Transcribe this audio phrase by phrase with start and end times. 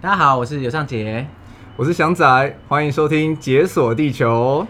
[0.00, 1.26] 大家好，我是尤尚杰，
[1.76, 4.64] 我是翔仔，欢迎收听《解锁地球》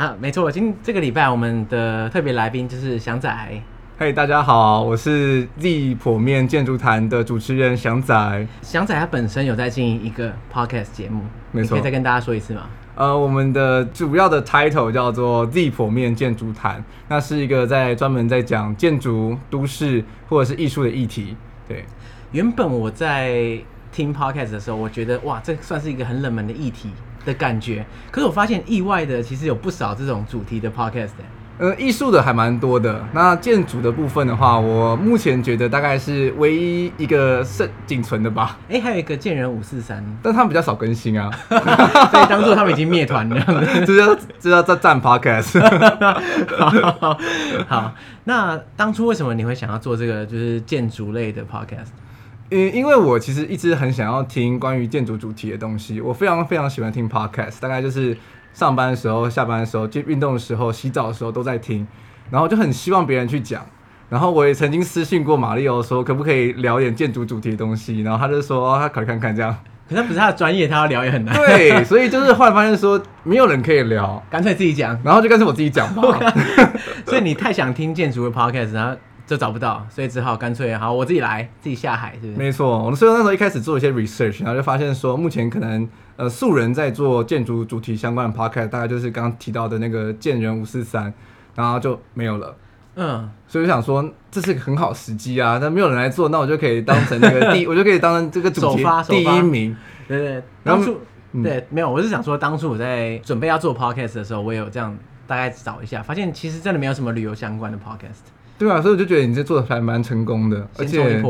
[0.00, 3.62] 啊，没错，今这个礼拜我们的特别来宾就是翔仔。
[3.98, 5.68] 嘿，大家好，我是 Z
[6.02, 8.46] 剖面建筑谈的主持人翔仔。
[8.62, 12.62] 翔仔他本身有在经营一个 podcast 节目，没错，可以再跟大家说一次吗？
[12.94, 21.36] 呃，我们的主要的 title 叫做 Z 剖面建筑谈，那是一个在专门在讲建筑、都市或者是艺术的议题。
[21.68, 21.84] 对，
[22.32, 23.58] 原本我在
[23.92, 26.90] 听 podcast 的时候，我觉得哇，这算是一个很冷门的议题
[27.24, 27.84] 的感觉。
[28.10, 31.10] 可是我发现意外的，其实有不少这种主题的 podcast。
[31.58, 33.04] 呃，艺术的还蛮多的。
[33.12, 38.58] 那建筑的部分的话，我目前觉得大概是唯一一个剩仅存的吧。
[38.70, 41.30] 哎、欸，还有一个建人五四三，但他们比较少更新啊，
[42.10, 43.38] 所以当做他们已经灭团了。
[43.84, 45.60] 这叫这叫在站 podcast
[46.56, 46.70] 好。
[46.98, 47.18] 好，
[47.68, 47.94] 好，
[48.24, 51.88] 那当初为什么你会想要做这个就是建筑类的 podcast？
[52.50, 58.16] 因因为我其实一直很想要听关于建筑主题的东西，我非常非常喜欢听 podcast，大概就是。
[58.52, 61.86] 上班的时候、下班的时候、就运动的时候、洗澡的时候都在听，
[62.32, 63.64] 然后就很希望别人去讲。
[64.08, 68.02] 然后我也曾经私信过马力欧说，可不可以聊点建筑主题的东西？
[68.02, 69.56] 然后他就说，哦，他考虑看看这样。
[69.88, 71.32] 可是不是他的专业，他要聊也很难。
[71.32, 74.98] 对， 所以就是后来发现说，没有人可以聊，干脆自己讲。
[75.04, 76.02] 然后就干脆我自己讲吧。
[77.06, 78.96] 所以你太想听建筑的 podcast，然后。
[79.30, 82.32] 就找不到，所以只好干脆好，我自己来，自己下海，是不是？
[82.32, 91.14] 没错，我们所以那时候一开始做一些 research，然后就发现说，目前可能呃素人在做建筑主题相关的 podcast，大概就是刚刚提到的那个建人五四三，
[91.54, 92.56] 然后就没有了。
[92.96, 99.76] 嗯，所以我想说，这是个很好时机啊，但没有人来做，那我就可以当成那个第， 我就可以当成这个主题第一名。
[100.08, 100.98] 对，对对，当初、
[101.30, 108.26] 嗯、对没有，我是想说，当初我在准备要做 podcast 的时候，我也有这样大概找一下，发现其实真的没有什么旅游相关的 podcast。
[108.60, 111.00] 对啊，所以我就觉得你这做的还蛮成功的，而且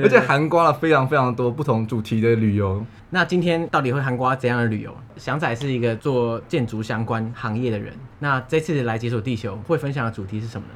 [0.00, 2.80] 而且涵盖了非常非常多不同主题的旅游。
[3.10, 4.96] 那今天到底会涵盖怎样的旅游？
[5.16, 10.74] 祥仔是一个做建筑相关行业的人，那这次来解锁地球会分享的主题是什么呢？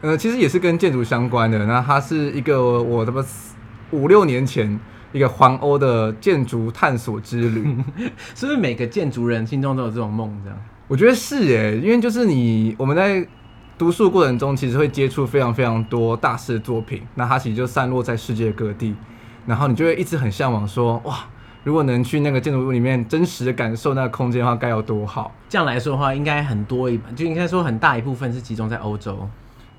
[0.00, 1.66] 呃，其实也是跟建筑相关的。
[1.66, 3.22] 那它是一个我他妈
[3.90, 4.80] 五六年前
[5.12, 7.76] 一个环欧的建筑探索之旅，
[8.34, 10.34] 是不是每个建筑人心中都有这种梦？
[10.42, 10.58] 这样？
[10.88, 13.22] 我觉得是哎，因为就是你我们在。
[13.76, 18.94] 读书过程中，其实会接触非常非常多大师的作品，那它其实就散落在世界各地，
[19.46, 21.26] 然后你就会一直很向往说，哇，
[21.64, 25.34] 如果能去那个建筑物里面真实的感受那个空间的话，该有多好。
[25.48, 29.28] 这样来说的话，应该很多一，就应该说很大一部分是集中在欧洲，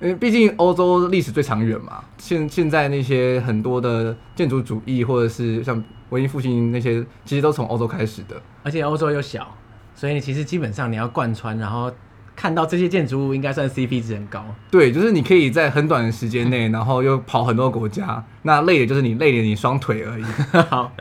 [0.01, 2.03] 因为毕竟欧洲历史最长远嘛。
[2.17, 8.35] 现现在那些很多的建筑主义，或者是像文艺复兴那些，其实都从欧洲开始的。
[8.61, 9.47] 而且欧洲又小，
[9.95, 11.89] 所以你其实基本上你要贯穿，然后。
[12.35, 14.43] 看到这些建筑物应该算 CP 值很高。
[14.69, 18.23] 对，就是你可以在很短的时间内， 然后又跑很多国家。
[18.41, 20.23] 那累的就是你累的你双腿而已。
[20.69, 20.91] 好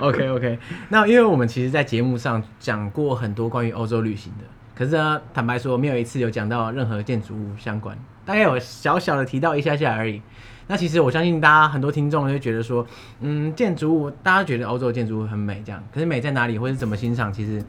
[0.00, 0.58] ，OK OK。
[0.90, 4.44] 那因为我们其实，在节目上讲过很多关于欧洲旅行的，
[4.76, 10.20] 可是呢，坦白说，没有一次有讲到任何建筑物相关，大概有小小的提到一下下而已。
[10.68, 12.86] 那其实我相信大家很多听众就觉得说，
[13.20, 17.62] 嗯，建筑物大家觉得欧洲建筑物很美，这样，可是美在哪里，或者怎么欣赏，其实。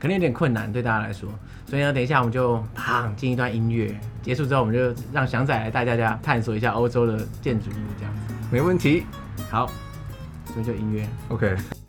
[0.00, 1.28] 可能有点困难对大家来说，
[1.66, 8.14] 所以呢，等一下我们就啪进一段音乐，结束之后我们就让翔仔来带大家探索一下欧洲的建筑物，这样。
[8.50, 9.04] 没问题。
[9.50, 9.66] 好，
[10.46, 11.06] 所以就音乐。
[11.28, 11.79] OK。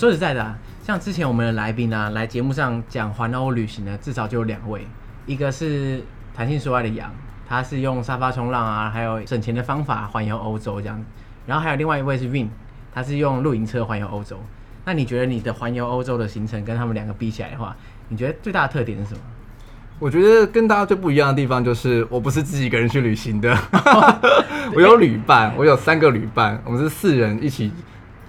[0.00, 4.86] 说实在的啊，像之前我们的来宾啊，来节目上讲环欧旅行的，至少就有两位，
[5.26, 6.02] 一个是
[6.34, 7.12] 谈性说爱的杨，
[7.46, 11.04] 他是用沙发冲浪啊，还有省钱的方法环游欧洲这样，
[11.44, 12.48] 然后还有另外一位是 Win，
[12.94, 14.38] 他是用露营车环游欧洲。
[14.86, 17.76] 那你觉得你的环游欧洲的行程跟他们两个比起来的话，
[18.08, 19.20] 你觉得最大的特点是什么？
[19.98, 23.54] 我觉得跟大家最不一样的地方就是，我不是自己一个人去旅行的，
[24.74, 27.70] 我有旅伴，我有三个旅伴，我们是四人一起。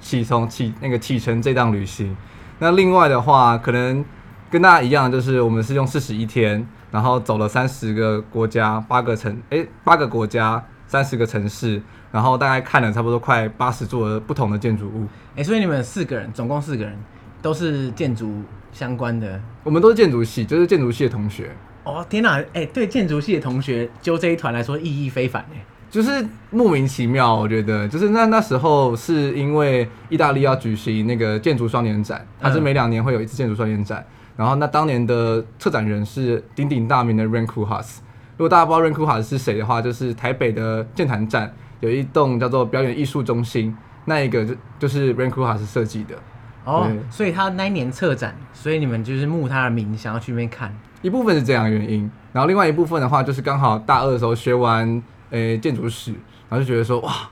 [0.02, 2.18] 启从启那个启程这趟旅行，
[2.60, 4.04] 那另外的话，可能
[4.50, 11.82] 跟大家一样，就是我们是用四十一天，然后走了三十个国家，八个城，哎，八个国家，三十个城市，
[12.12, 15.08] 然后大概看了差不多快八十座不同的建筑物。
[15.36, 16.98] 哎，所以你们四个人，总共四个人，
[17.42, 18.42] 都是建筑
[18.74, 19.40] 相关的。
[19.64, 21.52] 我们都是建筑系，就是建筑系的同学。
[21.84, 25.64] 哦，天哪，哎，对建筑系的同学，揪这一团来说，意义非凡哎。
[25.92, 34.04] 就是莫名其妙，我觉得就是那那时候是因为意大利要举行那个建筑双年展，它是每两年会有一次建筑双年展，
[34.38, 37.98] 然后那当年的策展人是鼎鼎大名的 Rem Koolhaas，
[38.38, 46.16] 如果大家不知道 Rain Kuha 是谁的话，就是台北的建坛站有一栋叫做表演艺术中心，那一个就就是 Rain Kuha 是设计的。
[46.64, 50.74] 哦，所以他那一年策展，所以你们就是慕他的名，想要去那边看。
[51.02, 56.12] 一部分是这样的原因，然后另外一部分的话，就是刚好大二的时候学完诶、欸、建筑史，
[56.48, 57.30] 然后就觉得说哇，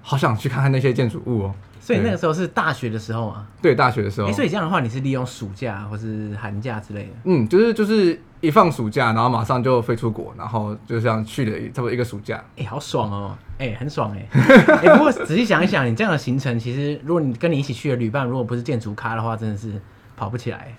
[0.00, 1.54] 好想去看看那些建筑物哦。
[1.78, 3.44] 所以那个时候是大学的时候啊？
[3.60, 4.28] 对，大学的时候。
[4.28, 7.10] 哎、欸，所以这样的话，你是利用暑假或是寒假之类的？
[7.24, 12.36] 嗯，就是就是一放暑假，然后马上就飞出国，然后就这样去了差不多一个暑假。
[12.56, 13.36] 哎、欸，好爽哦！
[13.58, 14.28] 哎、欸，很爽哎！
[14.32, 19.72] 哎、欸，不过仔细想一想，你这样的行程，其实如果你跟你一起去的旅伴，如果不是建筑咖的话，真的是
[20.16, 20.72] 跑不起来。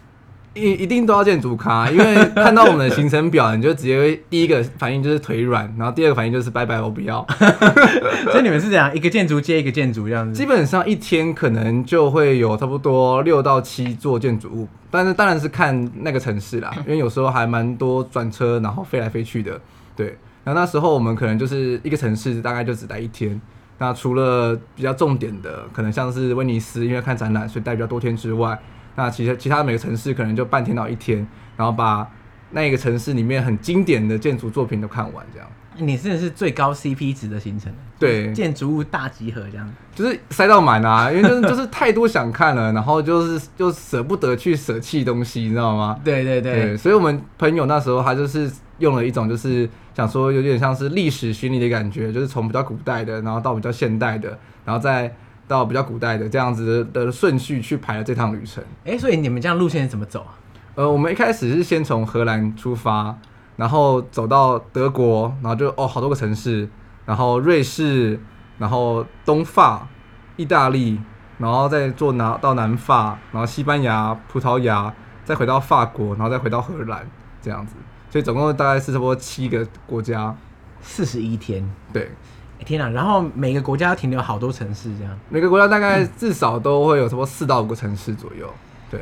[0.54, 7.26] 一一定都要建筑咖，因为看到我们的行程表，你就直接第一个反应就是腿软，然后第二个反应就是拜拜，我不要。
[8.32, 10.40] 所以你们是怎样，一个建筑接一个建筑这样子。
[10.40, 19.60] 基本上一天可能就会有差不多六到七座建筑物，但是当然是看那个城市啦， 因为有时候还蛮多转车，然后飞来飞去的。
[19.96, 23.42] 对，然后那时候我们可能就是一个城市大概就只待一天。
[23.80, 28.58] 那除了比较重点的，可能像是威尼斯，因为看展览，所以待比较多天之外。
[28.96, 32.08] 那其实其他每个城市可能就半天到一天，然后把
[32.52, 35.48] 那个城市里面很经典的建筑作品都看完，这样。
[35.76, 37.74] 你真的是最高 CP 值的行程。
[37.98, 39.68] 对，建筑物大集合这样。
[39.96, 46.00] 就是塞到满啊，因为就是就是太多想看了，然后就是就舍不得去舍弃东西，你知道吗？
[46.04, 46.78] 对对对，对。
[46.78, 55.12] 所以我们朋友那时候他就是用了一种就是想说有点像是历史巡礼的感觉，就是从比较古代的，然后到比较现代的，然后再。
[55.54, 58.64] 到比较古代的这样子的顺序去排了这趟旅程。
[58.84, 60.34] 哎、欸，所以你们这样路线是怎么走啊？
[60.74, 63.16] 呃，我们一开始是先从荷兰出发，
[63.58, 66.68] 然后走到德国，然后就哦好多个城市，
[67.06, 68.20] 然后瑞士，
[68.58, 69.88] 然后东法、
[70.36, 71.00] 意大利，
[71.38, 74.92] 然后再坐南到南法，然后西班牙、葡萄牙，
[75.24, 77.08] 再回到法国，然后再回到荷兰
[77.40, 77.76] 这样子。
[78.10, 80.36] 所以总共大概是差不多七个国家，
[80.82, 81.64] 四十一天。
[81.94, 82.12] 对。
[82.64, 88.48] 天啊，然后每个国家要停留好多城市，这样每个国家大概至少都会有什么四到五个城市左右。
[88.90, 89.02] 对，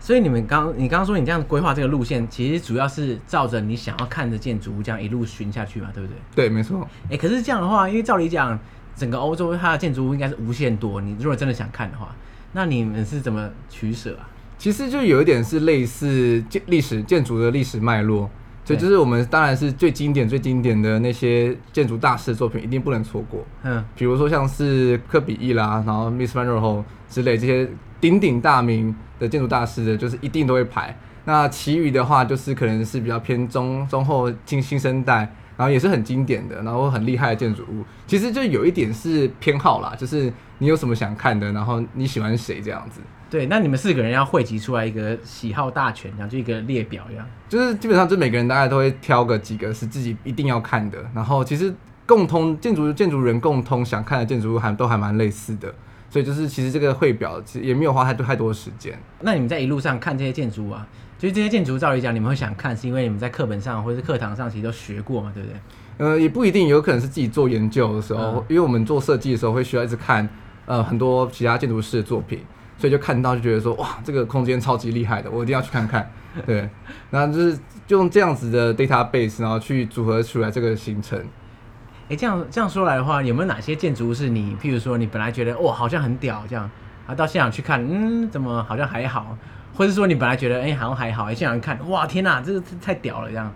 [0.00, 6.16] 所以你们刚你刚刚说你这样规划这个路线，其实主要是照着你想要看的建筑物这样一路巡下去嘛，对不对？
[6.34, 6.88] 对，没错。
[7.10, 8.58] 哎，可是这样的话，因为照理讲，
[8.96, 12.14] 整个欧洲它的建筑物应该是无限多，你如果真的想看的话，
[12.52, 14.28] 那你们是怎么取舍啊？
[14.58, 18.30] 其实就有一点是类似建历史建筑的历史脉络。
[18.64, 23.44] 所以就是我们当然是最经典、最经典的那些建筑大师的作品，一定不能错过。
[23.64, 27.68] 嗯，比如说像是科比意啦，然后 Miss van der Rohe 之类这些
[28.00, 30.96] 鼎鼎大名的建筑大师的，就是一定都会排。
[31.24, 35.18] 那其余的话，就是可能是比较偏中中后新新生代，
[35.56, 37.84] 然后也是很经典的，然后很厉害的建筑物。
[38.06, 43.00] 其实就有一点是偏好啦，就是你有什么想看的，然后你喜欢谁这样子。
[43.32, 47.26] 对，那你们四个人要汇集出来一个喜好大全，这样就一个列表一样。
[47.48, 50.98] 就是基本上，就每个人大概都会挑个几个是自己一定要看的。
[51.14, 51.74] 然后其实
[52.04, 55.74] 共通建筑建筑人共通想看的建筑物还都还蛮类似的，
[56.10, 59.00] 所以就是其实这个汇表其实也没有花太多太多时间。
[59.22, 60.86] 那你们在一路上看这些建筑物啊，
[61.18, 65.56] 就是这些建筑照理讲你们会想看，是因为你们在课本上或者是课堂上其实都学过嘛，对不对？
[65.96, 70.28] 呃，也不一定，有可能是自己做研究的时候，嗯、因为我们做设计的时候会需要一直看
[70.66, 72.40] 呃很多其他建筑师的作品。
[72.82, 76.10] 所以就看到就觉得说哇，这个空间超级厉害的，我一定要去看看。
[76.44, 76.68] 对，
[77.12, 77.56] 然后就是
[77.86, 81.16] 就用这样子的 database，然后去组合出来这个行程。
[81.16, 86.68] 哎、欸，这样这样说来的话，有没有哪些建筑物是你，譬如说你本来觉得哇好像很屌这样，
[87.06, 89.38] 啊到现场去看，嗯，怎么好像还好？
[89.76, 93.46] 或者说你本来觉得哎、欸、好像还好，哎现场看，哇天哪，这个太屌了这样。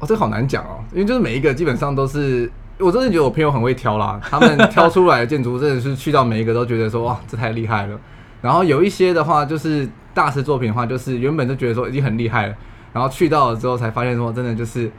[0.00, 8.00] 哦，这个好难讲哦，因为就是每一个基本上都是，我真的觉得我朋友很会挑啦，他们挑出来的建筑真的是去到每一个都觉得说哇这太厉害了。
[8.42, 12.54] 然后有一些的话，就是大师作品的话，就是原本就觉得说已经很厉害了，
[12.92, 14.90] 然后去到了之后才发现说，真的就是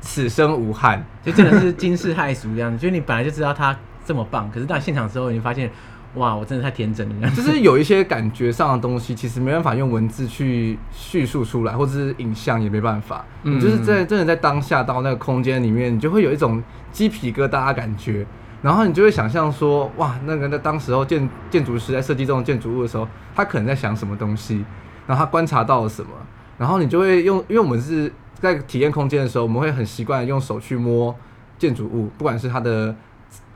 [0.00, 2.78] 此生无憾，就真的是惊世骇俗这样子。
[2.78, 5.70] 就你本来就知道他这么棒，可是到现场之后，你发现
[6.14, 7.30] 哇，我真的太天真了。
[7.36, 13.24] 就是有一些感觉上的东西，其实没办法用文字去叙述出来，或者是影像也没办法。
[13.42, 18.26] 嗯，就是在真的在当下到那个空间里面，你就会有一种鸡皮疙瘩的感觉。
[18.60, 24.64] 然后你就会想象说，哇，那个在当时候建建筑师在设计这种建筑物的时候，他可能在想什么东西，
[25.06, 26.10] 然后他观察到了什么，
[26.58, 31.14] 然后你就会用，因为我们是在体验空间的时候，我们会很习惯用手去摸
[31.58, 32.94] 建筑物，不管是它的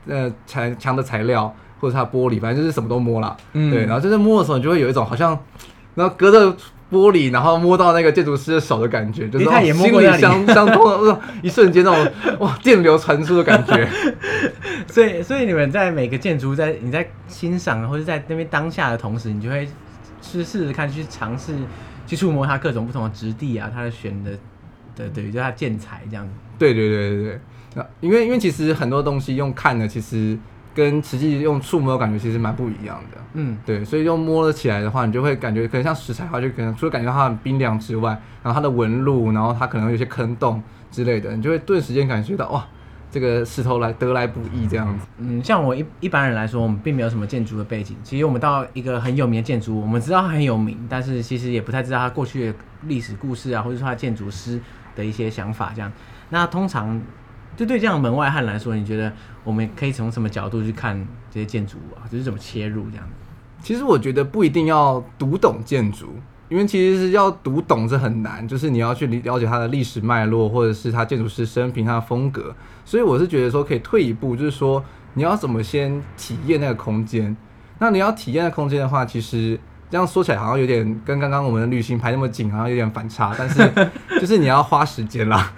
[0.07, 5.37] 呃墙墙的材料，或者它玻璃，反正就是什么都摸了，嗯，对，然后就是摸的时候，你就会有一种好像，
[5.95, 6.55] 然后隔着。
[6.93, 13.89] 玻璃，然后摸到那个建筑师的手的感觉，就是心里相 相通的，一瞬间那种哇电流传出的感觉。
[14.87, 19.65] 所以，所以你们在每个建筑在你在欣赏或者在那边当下的同时，你就会
[20.21, 21.53] 去试试看，去尝试
[22.05, 24.31] 去触摸它各种不同的质地啊，它的选的
[24.95, 26.31] 的，对，就它建材这样子。
[26.59, 27.39] 对对对对对。
[27.75, 30.37] 那因为因为其实很多东西用看的，其实
[30.73, 33.17] 跟实际用触摸的感觉其实蛮不一样的。
[33.33, 38.11] 嗯，对，所以用摸了起来的话，你就会感觉可能像石材的话，就可能除了感觉到它很冰凉之外，
[38.41, 40.61] 然后它的纹路，然后它可能有些坑洞
[40.91, 42.65] 之类的，你就会顿时间感觉到哇，
[43.09, 45.05] 这个石头来得来不易这样子。
[45.17, 47.97] 嗯，像我一一般人来说，我们并没有什么建筑的背景。
[48.03, 54.59] 其实我们到一个很有名的建筑，我们知道它很有名，但是其实也不太知道它过去的历史故事啊，或者说它建筑师
[54.95, 55.91] 的一些想法这样。
[56.29, 57.01] 那通常。
[57.55, 59.11] 就对这样门外汉来说，你觉得
[59.43, 60.95] 我们可以从什么角度去看
[61.29, 62.03] 这些建筑物啊？
[62.11, 63.07] 就是怎么切入这样？
[63.61, 66.15] 其实我觉得不一定要读懂建筑，
[66.49, 72.55] 因为其实是要读懂是很难，就是你要去了解它的历史脉络，或者是它建筑师生平、它的风格。
[72.83, 74.83] 所以我是觉得说可以退一步，就是说
[75.13, 77.35] 你要怎么先体验那个空间。
[77.79, 79.59] 那你要体验的空间的话，其实。
[79.93, 83.31] 这样说起来好像有点跟刚刚我们的旅行排那么紧，好像有点反差。
[83.37, 83.71] 但是
[84.19, 85.53] 就是你要花时间啦，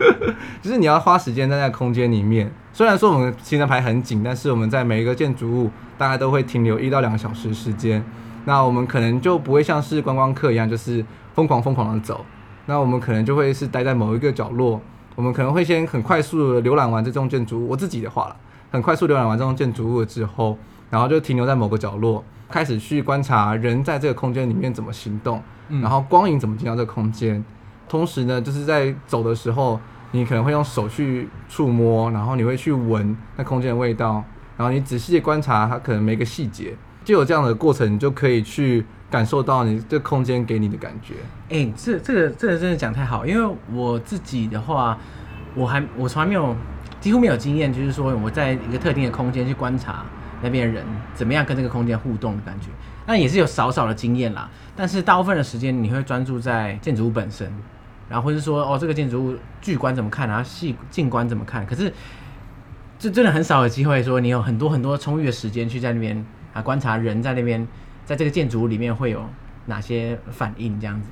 [0.60, 2.52] 就是你要花时间在那空间里面。
[2.70, 8.04] 虽然说我们行程排很紧，但是我们在每一个建筑物大概都会停留一到两个小时时间。
[8.44, 11.02] 那我们可能就不会像是观光客一样，就是
[11.34, 12.22] 疯狂疯狂的走。
[12.66, 14.78] 那我们可能就会是待在某一个角落。
[15.16, 18.36] 我们可能会先很快速的浏览完这栋建筑物，我自己的话了，
[18.70, 20.58] 很快速浏览完这栋建筑物之后，
[20.90, 22.22] 然后就停留在某个角落。
[22.50, 27.44] 开始去观察人在这个空间里面怎么行动，嗯、然后光影怎么进到这个空间。
[27.88, 29.78] 同时呢，就是在走的时候，
[30.12, 34.24] 你可能会用手去触摸，然后你会去闻那空间的味道，
[34.56, 36.74] 然后你仔细的观察它可能每个细节，
[37.04, 41.14] 就有这样的过程，你就可以去感受到你这空间给你的感觉。
[41.50, 44.98] 哎、欸，这这个这个真的讲太好，因为我自己的话，
[45.54, 46.54] 我还我从来没有
[47.00, 50.04] 几乎没有经验，就是说我在一个特定的空间去观察。
[50.42, 52.68] 那边人怎么样跟这个空间互动的感觉？
[53.06, 54.50] 那也是有少少的经验啦。
[54.76, 57.52] 但是大部分的时间你会专注在建筑物本身，
[58.08, 61.66] 然后或是说哦，这个建筑物巨观怎么看，然后细近观怎么看。
[61.66, 61.92] 可是
[62.98, 67.66] 这真的很少有机会说你有很多很多充裕的时间去在那边啊观察人在那边
[68.04, 69.24] 在这个建筑物里面会有
[69.66, 71.08] 哪些反应这样子。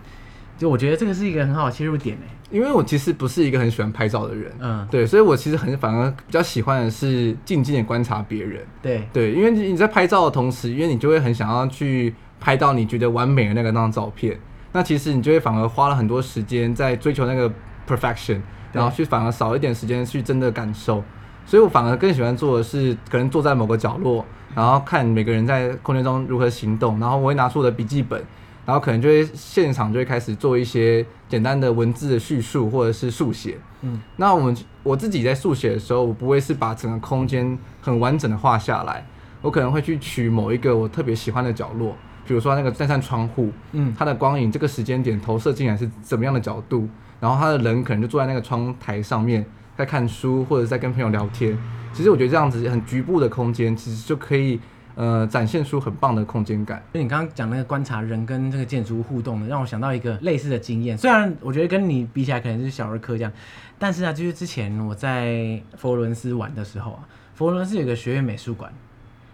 [0.59, 9.07] 就我觉得这个是一个很好的切入点诶，因为我其实不是一个很喜欢拍照的人，嗯，对，所以我其实很反而比较喜欢的是静静的观察别人，对。
[9.13, 14.39] 对，因为你在拍照的同时，因为你就会很想要去拍到你觉得完美的那个那张照片，
[14.73, 17.53] 那其实你就会反而花了很多时间在追求那个
[17.87, 18.41] perfection，
[18.73, 21.05] 然后去反而少一点时间去真的感受，
[21.45, 28.25] 所以我反而更喜欢做的是可能坐在某个角落，然后看每个人在空间中如何行动，然后我会拿出我的笔记本。
[28.67, 33.57] 然后可能就会现场就会开始做一些简单的文字的叙述或者是速写。
[33.83, 39.07] 嗯，那我们我自己在速写的时候，我不会是把整个空间很完整的画下来，
[39.41, 41.97] 我可能会去取某一个我特别喜欢的角落，
[42.27, 46.89] 比如说那个那扇窗户，嗯，它的光影这个时间点投射进来是怎么样的角度，
[47.21, 49.47] 然后他的人可能就坐在那个窗台上面
[49.77, 51.57] 在看书或者在跟朋友聊天。
[51.93, 54.59] 其实我觉得这样子很局部的空间，其实就可以。
[54.97, 56.83] 呃，展现出很棒的空间感。
[56.95, 60.97] 就你刚刚讲那个观察人跟这个建筑物互动的，让我想到一个类似的经验。
[60.97, 63.31] 虽然我觉得跟你比起来可能是小儿科这样，
[63.79, 68.73] 但是啊，就是之前我在佛罗伦斯玩的时候啊，佛罗伦斯有个学院美术馆，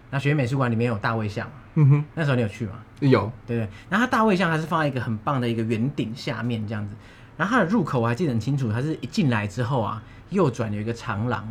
[0.09, 2.73] 那学院美术馆里面有大卫像，嗯哼，那时候你有去吗？
[2.99, 3.67] 有，对对。
[3.89, 6.93] 然后它大卫像还是放在一个很棒的一个圆顶下面这样子，
[7.37, 11.47] 然后它的入口我还记得很清楚，它是一进来之后啊，右转有一个长廊，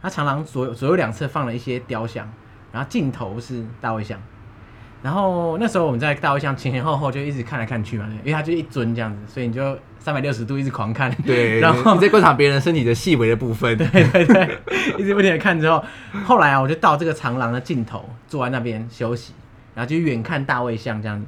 [0.00, 2.26] 它长廊左右左右两侧放了一些雕像。
[2.72, 4.20] 然后镜头是大卫像，
[5.02, 11.10] 然后那时候我们在大卫像前前后后就一直看来看去嘛，因为它就一尊这样子，所以你就三百六十度一直狂看。
[11.26, 13.76] 对， 然后你在观察别人身体的细微的部分。
[13.78, 14.58] 对对对，
[14.98, 15.84] 一直不停的看之后，
[16.24, 19.32] 后来啊，我就到这个长廊的尽头，坐在那边休息，
[19.74, 21.26] 然后就远看大卫像这样子。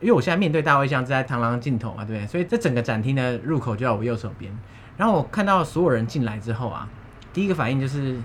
[0.00, 2.26] 因为我现在面对大卫像是在长廊尽头嘛，对不对？
[2.26, 4.52] 所以这整个展厅的入口就在我右手边。
[4.98, 6.86] 然后我看到所有人进来之后啊，
[7.32, 8.16] 第一个反应就是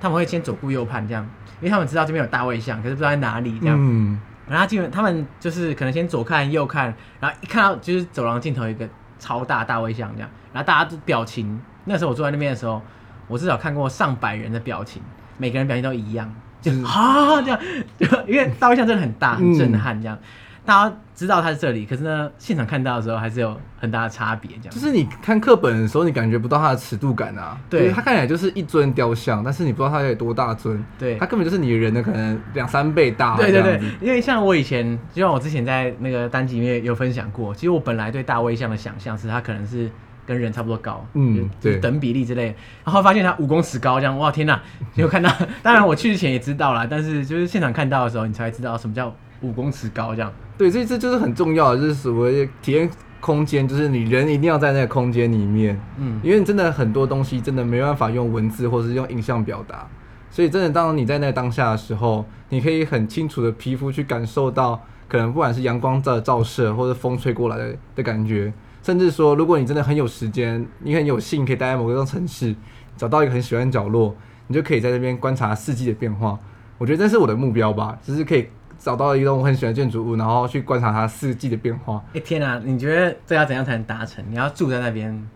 [0.00, 1.28] 他们会先左顾右盼这样。
[1.60, 3.76] 因为他们知道这边有大卫像，可是不知道在哪里这样。
[3.78, 4.20] 嗯。
[4.48, 10.30] 然后基本他们就是可能先左看右看，然后一看到就是走廊尽头有一个超大大卫像这样。
[10.52, 12.80] 然后大家的表情，那时候我坐在那边的时候，
[13.26, 15.02] 我至少看过上百人的表情，
[15.36, 17.60] 每个人表情都一样，就 啊这样，
[17.98, 20.16] 就因为大卫像真的很大，很震撼这样。
[20.16, 20.26] 嗯
[20.66, 24.50] 大家知道它是这里，可是呢，现场看到的时候还是有很大的差别。
[24.60, 27.56] 这样就是你看课本的时候，你感觉不到它的尺度感啊。
[27.70, 30.84] 对，它看起来就是一尊雕像，但是你不知道它有多大尊。
[30.98, 33.36] 对，它根本就是你人的可能两三倍大。
[33.36, 39.88] 对对对，因为像我以前，就像我之前在那个单集里面有分享过，其实我本来对大卫像的想象是，它可能是
[40.26, 42.46] 跟人差不多高，嗯，对，等比例之类。
[42.84, 44.60] 然后发现它五公尺高，这样哇天哪！
[44.96, 45.32] 没有看到，
[45.62, 50.32] 当然我去之前也知道啦，但是就是现场看到的时候，你才知道什么叫五公尺高这样。
[50.58, 52.88] 对，这这就是很重要的，就是所谓体验
[53.20, 59.86] 空间，就是你人一定要在那个空间里面，嗯，因为真的很多东西真的没办法用文字或者是用影像表达，
[60.30, 72.54] 所以真的当你在那个当下的时候，你可以很清楚的皮肤去感受到，可能不管是阳光的照射或者风吹过来的的感觉，甚至说如果你真的很有时间，你很有幸可以待在某个城市，
[72.96, 76.38] 找到一个很喜欢的角落，你就可以在那边观察四季的变化。
[76.78, 78.46] 我觉得这是我的目标吧，就是可以。
[78.78, 82.02] 找到一栋我很喜欢的建筑物，然后去观察它四季的变化。
[82.08, 84.24] 哎、欸、天啊，你觉得这要怎样才能达成？
[84.28, 85.28] 你要住在那边？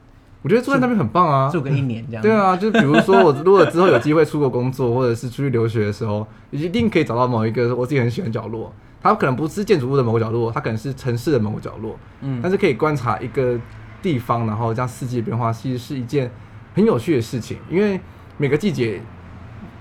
[0.42, 2.22] 我觉得住在那边很棒啊，住个一年这样。
[2.22, 8.72] 对啊，就比如说我如果之后有机会出国工作，或者是出去留学的时候，一定可以找到某一个我自己很喜欢的角落。
[9.02, 11.96] 它可能不是建筑物的某个角落，它可能是城市的某个角落。
[12.20, 13.58] 嗯，但是可以观察一个
[14.00, 16.30] 地方，然后这样四季的变化，其实是一件
[16.74, 17.58] 很有趣的事情。
[17.70, 18.00] 因为
[18.38, 19.00] 每个季节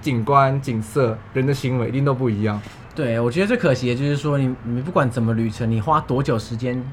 [0.01, 2.61] 景观、景色、人的行为一定都不一样。
[2.99, 6.83] 对，我觉得最可惜的就是说你，你你不管怎么旅程，你花多久时间，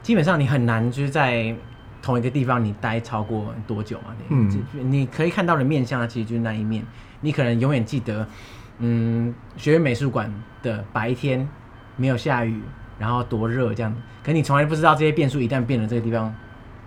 [0.00, 1.52] 基本上你很难就是在
[2.00, 4.14] 同一个地方你待超过多久嘛？
[4.28, 4.48] 嗯，
[4.84, 6.84] 你可以看到的面向，其实就是那一面。
[7.20, 8.24] 你可能永远记得，
[8.78, 11.48] 嗯，学院美术馆的白天
[11.96, 12.60] 没有下雨，
[12.96, 13.92] 然后多热这样。
[14.22, 16.32] 可你从来不知道这些变数一旦变了，这个地方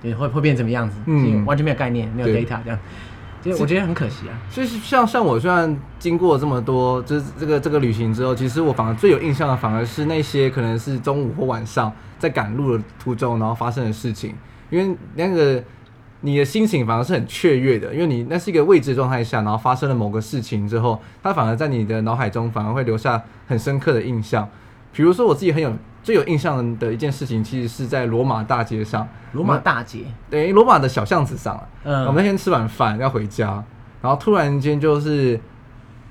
[0.02, 0.96] 对会会变成什么样子？
[1.06, 2.80] 嗯，完全没有概念，没有 data 这样。
[3.60, 4.34] 我觉得很可惜啊。
[4.50, 14.34] 所以像像我，虽然经过这么多，就是这个这个旅行之后，其实我反而最有印象的，反而是那些可能是中午或晚上在赶路的途中，然后发生的事情。
[14.70, 15.64] 因为那个
[16.22, 24.48] 你的心情反而是很雀跃的，因为你那是一个未知状态下，然后发生了某个事情之后，它反而在你的脑海中反而会留下很深刻的印象。
[24.92, 25.74] 比如说我自己很有。
[26.04, 29.08] 最有印象的一件事情，其实是在罗马大街上。
[29.32, 31.60] 罗马大街，对，罗马的小巷子上。
[31.84, 33.64] 嗯，我们那天吃完饭要回家，
[34.02, 35.40] 然后突然间就是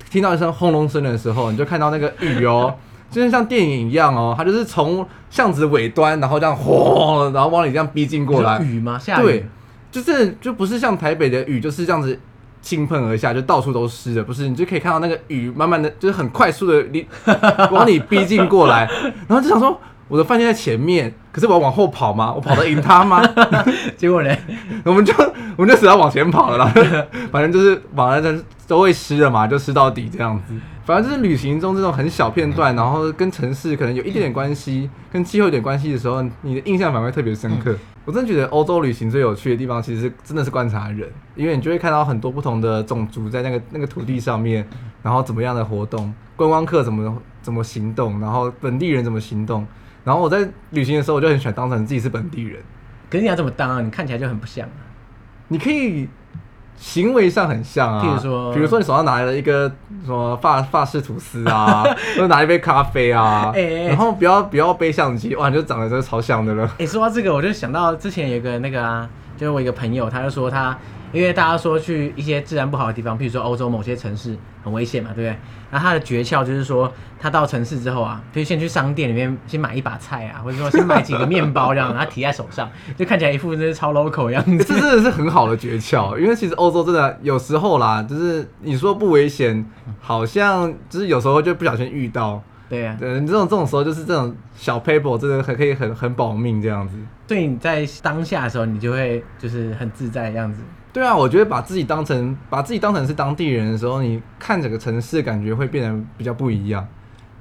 [0.09, 2.75] 听到一声轰隆声的时候，你就看到那个雨哦，
[3.09, 8.59] 就是像电影一样哦，它就是从巷子尾端，然后这样轰，然后往你这样逼近过来。
[8.59, 8.99] 雨吗？
[8.99, 9.25] 下雨？
[9.25, 9.45] 对，
[9.89, 12.19] 就是就不是像台北的雨，就是这样子
[12.63, 17.05] 倾盆而下，就到处都湿的，不是，你就可以看到那个雨慢慢的就是很快速的你
[17.69, 18.89] 往你逼近过来，
[19.27, 19.79] 然后就想说。
[20.13, 22.31] 我的饭店在前面，可是我要往后跑吗？
[22.31, 23.19] 我跑得赢他吗？
[23.97, 24.29] 结果呢？
[24.85, 25.11] 我们就
[25.57, 26.71] 我们就只要往前跑了啦，
[27.33, 30.53] 反正就是往正都会湿了嘛，就湿到底这样子。
[30.85, 37.75] 反正就是旅行中这种很小片段，然后跟城市可能有一点点关系，跟气候有点关系的时候，你的印象反而会特别深刻。
[38.05, 44.63] 我真的觉得欧洲旅行最有趣的地方，其实真的是观察人，因为你就会看到很多不同的种族在那个那个土地上面，
[45.01, 49.65] 然后怎么样的活动，观光客怎么怎么行动，然后本地人怎么行动。
[50.03, 52.61] 然后我在旅行的时候，我就很喜欢当成自己是本地人。
[53.09, 53.81] 可是你要怎么当啊？
[53.81, 54.81] 你看起来就很不像啊。
[55.47, 56.07] 你可以
[56.75, 59.71] 行为上很像啊，譬如说，比如说你手上拿了一个
[60.05, 61.83] 什么法法式吐司啊，
[62.15, 63.53] 或者拿一杯咖啡啊，
[63.87, 66.65] 然后不要不要背相机，哇，你就长得真的超像的了。
[66.73, 70.77] 哎、欸，说到这个，我就想到之前有个那个啊，就是我一个朋友，他就说他。
[71.13, 75.37] 因为大家说去一些治安不好的地方，譬如说欧洲某些城市很危险嘛，对不对？
[75.73, 84.63] 然后他的诀窍就是说，他到城市之后啊，就先去商店里面先买一把菜啊，或者说先买几个面包这样，然后提在手上，就看起来一副真是超 local 的样子。
[84.63, 89.65] 这真的是很好的诀窍，因为其实欧洲真的有时候啦，就是你说不危险，
[89.99, 92.39] 好像就是有时候就不小心遇到。
[92.73, 96.97] 对啊，对，你这种这种时候就是这种小 paper 真的很可以很很保命这样子。
[97.27, 100.59] 对，你在当下的时候，你就会就是很自在的样子。
[100.91, 106.83] 对啊，我觉得把自己当成把自己当成是当地人的时候，你看整个城市的感觉会变得比较不一样。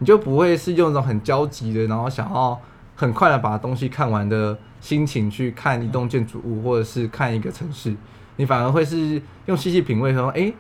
[0.01, 2.61] 你就不会是用一种很焦急的，然后想要
[2.95, 7.95] 很快的把东西看完的心情去看一栋建筑物，或者是看一个城市。
[8.37, 10.53] 你反而会是用细细品味说，诶，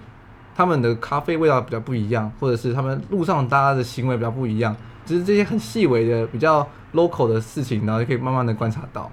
[0.54, 9.10] 他们的咖啡味道比较不一样，或者是他们路上大家的行为比较不一样，就是这些很细微的比较 local 的事情，然后就可以慢慢的观察到。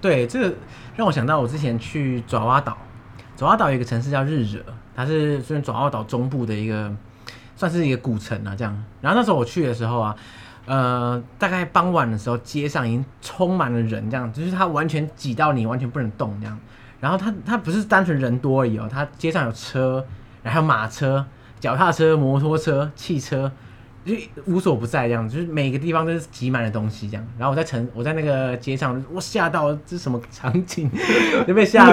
[0.00, 0.54] 对，这个
[0.96, 2.76] 让我想到我之前去爪哇岛。
[3.36, 4.60] 爪哇岛有一个城市叫日惹，
[4.96, 6.92] 它是虽然爪哇岛中部的一个，
[7.54, 8.84] 算是一个古城啊，这样。
[9.00, 10.16] 然后那时候我去的时候啊，
[10.66, 16.58] 呃，大概傍晚的时候，街上已经充满了人，这样，就是它完全挤到你完全不能动这样。
[17.00, 20.04] 然后它它不是单纯人多而已哦，它街上有车，
[20.48, 21.24] 还有马车、
[21.60, 23.50] 脚踏车、摩托车、汽车。
[24.04, 24.14] 就
[24.46, 27.26] 无所不在这样，就是每个地方都是挤满了东西这样。
[27.36, 30.90] 然后我在城，我在那个街上，我吓到，这什么场景？
[31.46, 31.84] 就被吓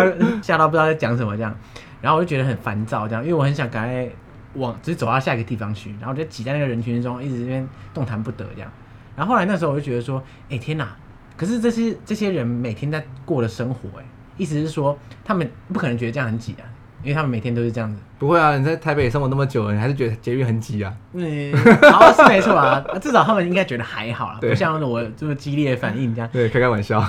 [0.42, 1.54] 吓到不知道在讲什么这样。
[2.00, 4.08] 然后我就觉得很烦躁这样，因为我很想赶快
[4.54, 5.90] 往，就是走到下一个地方去。
[6.00, 8.72] 然后我就挤在那个人群中，一直这边动弹不得这样。
[9.18, 10.96] 然后后来那时候我就觉得说，哎、天哪！
[11.36, 14.06] 可是这些这些人每天在过的生活，哎，
[14.38, 16.64] 意思是说他们不可能觉得这样很挤啊。
[17.06, 18.02] 因为他们每天都是这样子。
[18.18, 20.92] 不会啊，你在台北生活那么久了，你还是觉得捷运很挤啊？
[21.14, 21.54] 嗯，
[21.92, 26.30] 好是没错 啊，至少他们应该觉得还好啦，不像我这么激烈的反应这样。
[26.34, 27.00] 对，开开玩笑。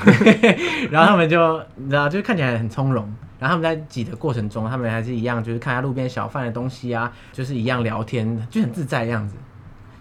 [0.91, 3.05] 然后他们就你知道，就是看起来很从容。
[3.39, 9.37] 然后他们在挤的过程中，他们还是一样，就是看下路边小贩的东西啊，就是一样聊天，就很自在的样子。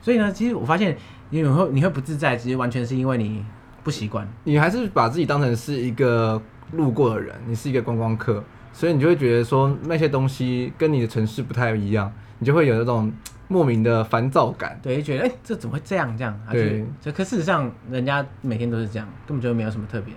[0.01, 0.95] 所以呢，其实我发现
[1.29, 3.43] 你会你会不自在，其实完全是因为你
[3.83, 4.27] 不习惯。
[4.43, 8.43] 你还是把自己当成是一个路过的人，你是一个观光客。
[8.77, 13.09] 所以你就会觉得说那些东西跟你的城市不太一样，你就会有那种
[13.47, 14.77] 莫名的烦躁感。
[14.83, 16.37] 对，就觉得哎、欸，这怎么会这样这样？
[16.51, 20.13] 对，这可事实上人家每天都是这样，根本就没有什么特别。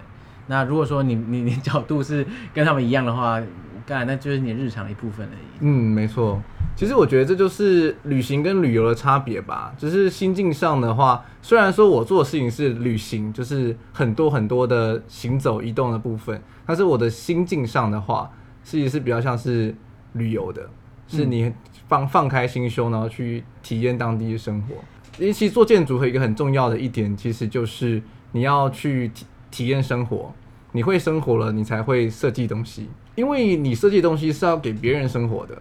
[0.49, 3.41] 那如果说你你你角度是跟他们一样的话，
[3.87, 5.59] 当然那就是你日常的一部分而已。
[5.61, 6.43] 嗯，没错。
[6.75, 9.73] 其实我觉得这就是旅行跟旅游的差别吧。
[9.79, 18.29] 就是心境上的话，虽然说我做的事情是旅行，就是很多很多的行走移动的部分，但是我的心境上的话。
[18.63, 19.75] 其实是比较像是
[20.13, 20.69] 旅游的，
[21.07, 21.53] 是你
[21.89, 24.75] 放放开心胸，然后去体验当地的生活。
[25.19, 28.01] 因为其实做建筑和一个很重要的一点，其实就是
[28.33, 30.33] 你要去体体验生活。
[30.73, 32.89] 你会生活了，你才会设计东西。
[33.15, 35.61] 因为你设计东西是要给别人生活的，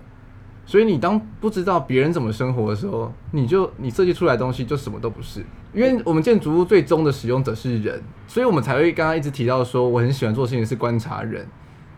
[0.66, 5.44] 所以你当不知道别人怎么生活的时候，你就你设计出来的东西就什么都不是。
[5.74, 11.48] 因为我们建筑物最终的使用者是人，所以我们才会刚刚一直提到说，我很喜欢做的事情是观察人，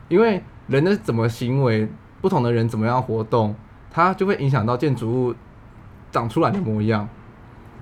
[0.07, 0.41] 因为。
[0.69, 1.87] 人的怎么行为，
[2.21, 3.55] 不同的人怎么样活动，
[3.91, 5.35] 它就会影响到建筑物
[6.11, 7.09] 长出来的模样。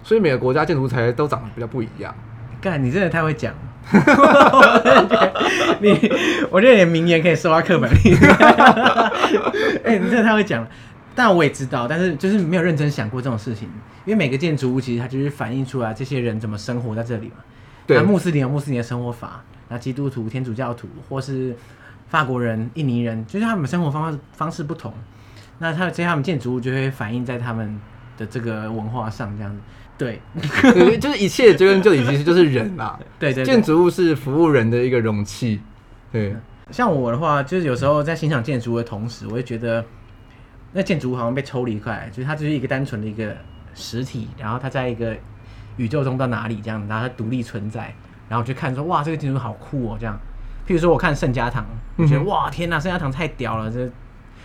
[0.04, 2.16] 所以每个国家建筑材都长得比较不一样。
[2.62, 3.54] 干，你真的太会讲。
[3.92, 6.12] 我真的觉得你，
[6.50, 8.16] 我觉得你的名言可以收到课本里。
[9.84, 10.70] 哎、欸，你真的太会讲了。
[11.14, 13.68] 但我也知道，但是就是没有认真想过这种事情。
[14.06, 17.36] 因为每个建筑物其实它就是反映出来这些人怎么生活在这里嘛。
[17.86, 17.98] 对。
[17.98, 21.54] 那穆斯林有穆斯林的生活法，那基督徒、天主教徒或是。
[22.08, 24.94] 法国人、印尼人，就是他们生活方式方式不同，
[25.60, 27.80] 那他这些他们建筑物就会反映在他们
[28.18, 29.60] 的这个文化上，这样子。
[29.98, 30.22] 对，
[31.00, 33.00] 就是一切追根究底，其实就是人 啦。
[33.18, 35.60] 对，对对，建筑物是服务人的一个容器。
[36.12, 36.36] 对，
[36.70, 39.84] 像我的话，就是有时候在欣赏建筑物的同时，我会觉得
[40.74, 43.36] 那建筑物好像被抽离开来，就是它就是一个单纯的一个
[43.74, 45.18] 实体，然后它在一个
[45.78, 47.92] 宇宙中到哪里这样，然后它独立存在，
[48.30, 50.16] 然后去看说哇，这个建筑好酷哦，这样。
[50.68, 53.72] 譬如说，我看圣家堂，我觉得哇，天哪，圣家堂太屌了！
[53.72, 53.90] 这，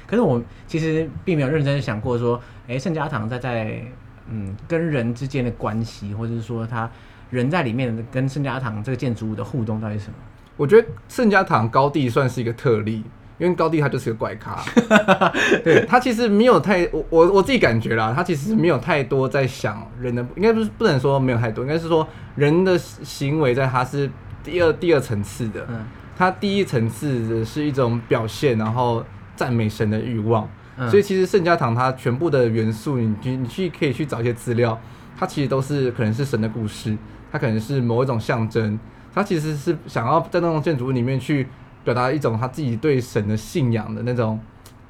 [0.06, 3.82] 可是我其实并没有认真想过说，哎，圣家堂在在
[4.30, 6.88] 嗯跟人之间的关系，或者是说他
[7.30, 10.14] 人在里面跟圣家堂这个建筑物的互动到底是什么？
[10.56, 13.02] 我觉得圣家堂高地算是一个特例，
[13.38, 14.62] 因为高地他就是个怪咖，
[15.64, 22.06] 对他其实没有太我我我自己感觉啦，他其实没有太多在想人的，应该不是不能说没有太多，应该是说
[22.36, 24.08] 人的行为在他是
[24.44, 25.66] 第二第二层次的。
[25.68, 25.84] 嗯
[26.22, 29.04] 它第一层次的是一种表现，然后
[29.34, 30.48] 赞美神的欲望。
[30.76, 34.80] 嗯、所以其实圣家堂它全部的元素，你去你去可以去找一些资料，
[35.18, 36.96] 它其实都是可能是神的故事，
[37.32, 38.78] 它可能是某一种象征，
[39.12, 41.48] 它其实是想要在那种建筑物里面去
[41.82, 44.38] 表达一种他自己对神的信仰的那种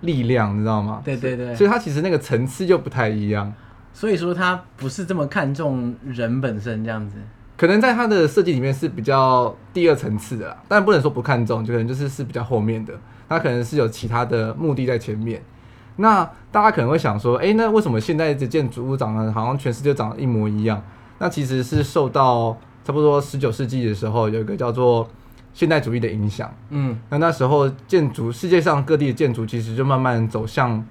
[0.02, 1.00] 力量，你知道吗？
[1.02, 1.54] 对对对。
[1.54, 3.50] 所以它其实那个层次就不太一样。
[3.94, 7.16] 所以说它不是这么看重人本身这样子。
[7.62, 12.92] 可能在它的设计里面是比较第二层次的啦，但不能说不看重，就可能就是是比较后面的。
[13.28, 15.40] 它可能是有其他的目的在前面。
[15.94, 20.82] 那大家可能会想说，哎、欸，那为什么现在的建筑物长得好像全世界长得一模一样？
[21.20, 25.08] 那其实是受到差不多十九世纪的时候有一个叫做
[25.54, 26.52] 现代主义的影响。
[26.70, 30.84] 嗯，那那时候建筑世界上各地的建筑其实就慢慢走向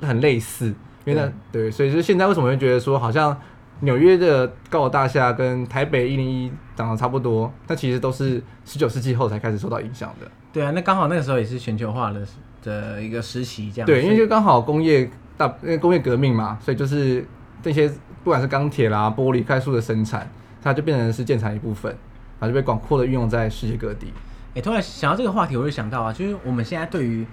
[0.00, 0.66] 很类似，
[1.04, 3.36] 因为那对，对，所以就现在为什么会觉得说好像。
[3.80, 10.30] 纽约的高楼大厦跟台北一零一长得差不多，但其实都是十九世纪后才开始受到影响的。
[10.52, 12.26] 对啊，那刚好那个时候也是全球化的
[12.62, 13.86] 的一个时期，这样。
[13.86, 17.26] 对，因为就刚好工业大，因为工业革命嘛，所以就是
[17.62, 17.88] 这些
[18.22, 20.30] 不管是钢铁啦、玻璃快速的生产，
[20.62, 21.90] 它就变成是建材一部分，
[22.38, 24.06] 然后就被广阔的运用在世界各地。
[24.50, 27.26] 哎、欸，突然想到这个话题，我就想到啊，就是我们现在对于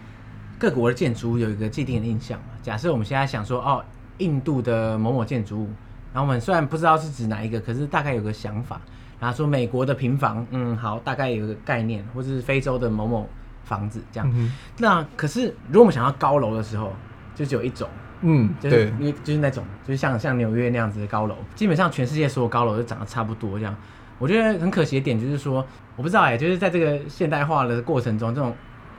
[0.58, 2.46] 各国的建筑有一个既定的印象嘛。
[2.64, 3.84] 假设我们现在想说，哦，
[4.18, 5.70] 印度的某某建筑物。
[6.14, 8.80] 然后我们虽然不知道是指哪一个，可是大概有个想法。
[9.20, 13.30] 然后说美国的平房，嗯，好，大概有个概念，或者是非洲的某某
[13.64, 14.28] 房子这样。
[14.34, 16.92] 嗯、那可是如果我们想要高楼的时候，
[17.36, 17.88] 就只有一种，
[18.22, 23.76] 嗯，就是因为就是那种，就是像像纽约那样子的高楼，基本上全世界所有高楼都长得差不多这样。
[24.18, 25.64] 我觉得很可惜的点就是说，
[25.96, 28.56] 我不知道哎，就是在这个现代化的过程中，这种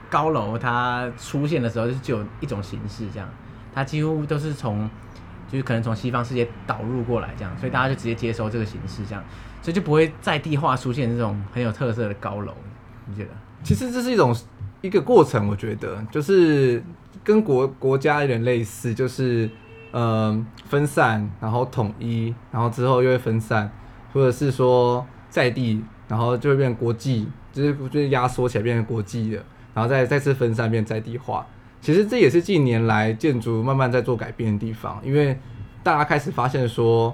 [0.09, 3.27] 高楼它出现的时候，就是只有一种形式这样，
[3.75, 4.89] 它几乎都是从。
[5.53, 9.23] 就是可能从西方世界导入过来这样，所以大家就直接接收这个形式这样，
[9.61, 12.51] 所以就不会在地化出现这种很有特色的高楼。
[13.05, 13.29] 你觉得？
[13.61, 14.35] 其实这是一种
[14.81, 16.83] 一个过程，我觉得就是
[17.23, 19.47] 跟国国家有点类似，就是
[19.91, 23.71] 呃分散，然后统一，然后之后又会分散，
[24.11, 31.45] 或者是说在地，然后就会变成国际，就是就是压缩起来变成国际的，然后再再次分散变在地化。
[31.83, 35.37] 其实这也是近年来建筑慢慢在做改变的地方，因为
[35.83, 37.13] 大家开始发现说，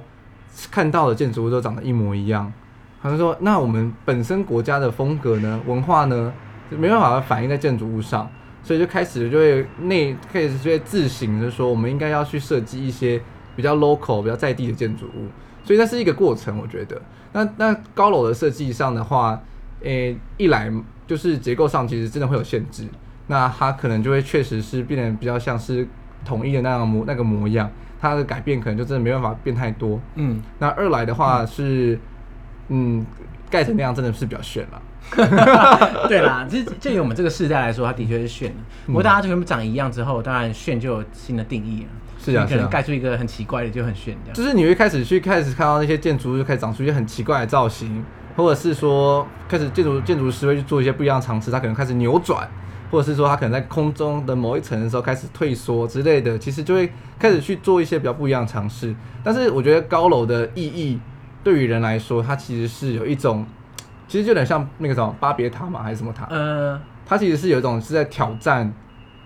[0.69, 2.53] 看到的建筑物都长得一模一样。
[3.01, 6.32] 他说：“那我们本身国家的风格呢，文化呢，
[6.69, 8.29] 就没办法反映在建筑物上，
[8.62, 13.19] 所以就开始就会内开始就会自省，就说我们应该要去设计一些
[13.55, 15.29] 比较 local、比较在地的建筑物。
[15.63, 17.01] 所以那是一个过程，我觉得。
[17.34, 19.41] 那那高楼的设计上的话，
[19.82, 20.71] 诶、一来
[21.08, 22.84] 就是结构上其实真的会有限制，
[23.30, 25.88] 那它可能就会确实是变得比较像是
[26.26, 29.98] 统一的那样模那个模样，它的改变可能就真的没办法变太多。
[30.15, 31.94] 嗯，那二来的话是。
[31.96, 32.00] 嗯”
[32.72, 33.04] 嗯，
[33.50, 34.80] 盖成那样真的是比较炫了。
[36.08, 38.58] 对啦，就就以我们这个世代来说，它的确是炫的。
[38.86, 41.89] 不过大家全部长一样之后，当然炫就有新的定义了。
[42.20, 44.36] 是啊，可能盖出一个很奇怪的就很炫这样。
[44.36, 52.48] 就是你会开始去开始看到那些建筑就开始长出一些很奇怪的造型，或者是说开始建筑建筑师会去做一些不一样的尝试，他可能开始扭转，
[52.91, 58.95] 或者是说它可能在空中的某一层的时候开始退缩之类的，其实就会开始去做一些比较不一样的尝试。
[59.23, 60.99] 但是我觉得高楼的意义。
[61.41, 63.45] 对于人来说，它其实是有一种，
[64.10, 66.28] 其实就有点像那个什么巴别塔嘛，还是什么塔？
[66.30, 68.71] 呃，它其实是有一种是在挑战，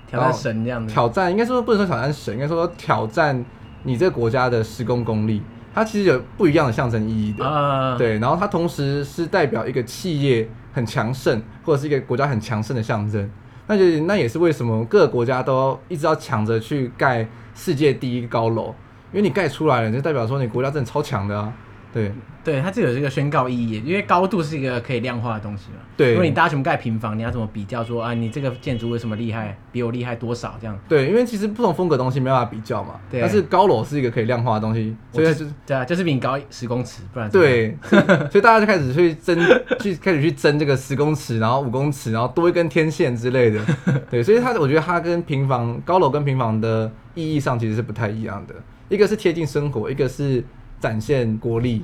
[0.08, 0.94] 挑战神这样的。
[0.94, 3.44] 挑战应该说不能说挑战神，应该说挑战
[3.82, 5.42] 你这个国家的施工功力。
[5.74, 7.44] 它其实有不一样的象征意义的。
[7.44, 8.20] 呃，对。
[8.20, 13.28] 然后它同时是代表一个企业很强盛，或者是一个国家很强盛的象征。
[13.68, 18.76] 那就那也是为什么各个国家都一直要抢着去盖世界第一高楼，
[19.12, 21.54] 因为你盖出来了，就代表说你国家真的超强的啊。
[21.94, 22.12] 对，
[22.44, 25.78] 对，它这有这个宣告意义，因为高度是一个可以量化的东西嘛。
[25.96, 28.14] 对，如果你大家全部盖平房，你要怎么比较说啊？
[28.14, 30.78] 你这个建筑为什么厉害，比我厉害多少这样？
[30.90, 32.96] 对，因为其实不同风格的东西没办法比较嘛。
[33.10, 33.22] 对。
[33.22, 37.78] 但是高楼是一个可以量化的东西，所以就是对啊，就是比你高十公尺，不然对。
[37.90, 39.40] 所以大家就开始去争，
[39.80, 43.62] 去开始去争这个十公尺，然后五公尺，然后多一根天线之类的。
[44.12, 48.54] 对，所以它我觉得它跟平房高楼跟平房的意义上其实是不太一样的，
[48.90, 50.44] 一个是贴近生活，一个是。
[50.80, 51.82] 展现国力，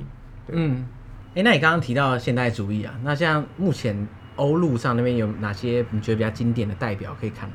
[0.52, 0.84] 嗯，
[1.30, 7.50] 哎、欸，那你刚刚提到现代主义啊，那像目前欧陆上那边有哪些你觉得比较经典的代表可以看？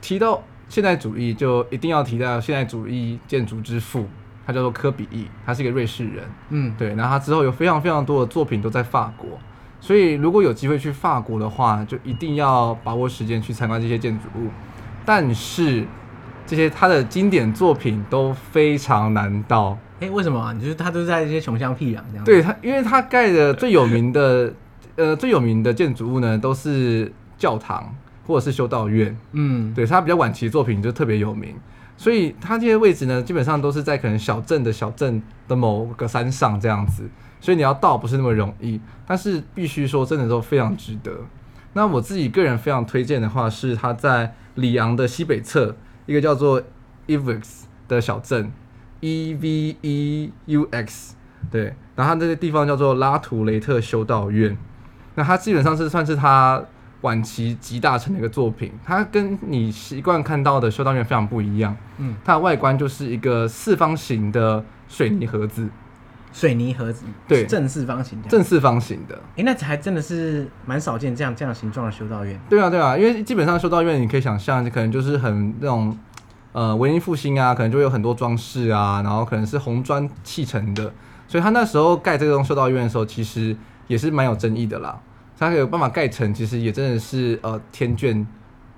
[0.00, 4.06] 提到现代主义，就一定要提到现代主义建筑之父，
[4.46, 9.38] 他叫做科比意，他是一个瑞士人，嗯，对，然后他之后有非常非常多的作品都在法国，
[9.80, 14.48] 所以如果有机会去法国的话，就一定要把握时间去参观这些建筑物，
[15.04, 15.86] 但是
[16.46, 19.78] 这些他的经典作品都非常难到。
[19.98, 20.52] 哎、欸，为什么啊？
[20.52, 22.24] 你觉得他都在一些穷乡僻壤这样？
[22.24, 24.52] 对他，因为他盖的最有名的，
[24.96, 27.94] 呃，最有名的建筑物呢，都是教堂
[28.26, 29.16] 或者是修道院。
[29.32, 31.54] 嗯，对他比较晚期的作品就特别有名，
[31.96, 37.08] 所以他这些位置呢，基本上都是在可能小镇的小镇的某个山上这样子，
[37.40, 41.12] 所以你要到不是那么容易，但是必须说真的都非常值得。
[41.72, 46.62] 那我自己个人非常推荐的话，是他在里昂的西北侧一个叫做
[47.06, 48.52] Evix 的小镇。
[49.06, 51.14] E V E U X，
[51.48, 54.58] 对，然后它这个地方叫做拉图雷特修道院，
[55.14, 56.60] 那它基本上是算是它
[57.02, 58.72] 晚期集大成的一个作品。
[58.84, 65.68] 它跟你习惯看到的修道院非常不一样，嗯，它的外观就是一个四方形的水泥盒子，
[66.32, 69.14] 水泥盒子，对，正四方形，正四方形的。
[69.14, 72.36] 哎、欸，那还真的是蛮少见这样这样形状的修道院。
[72.50, 75.96] 对啊，对啊，因为基本上修道院你可以想象，可能就是很那种。
[76.56, 80.90] 呃，文艺复兴啊，可能就会有很多装饰啊，然后可能是红砖砌成的，
[81.28, 83.54] 所以他那时候盖这栋修道院的时候，其实
[83.88, 84.98] 也是蛮有争议的啦。
[85.38, 88.24] 他有办法盖成，其实也真的是呃天眷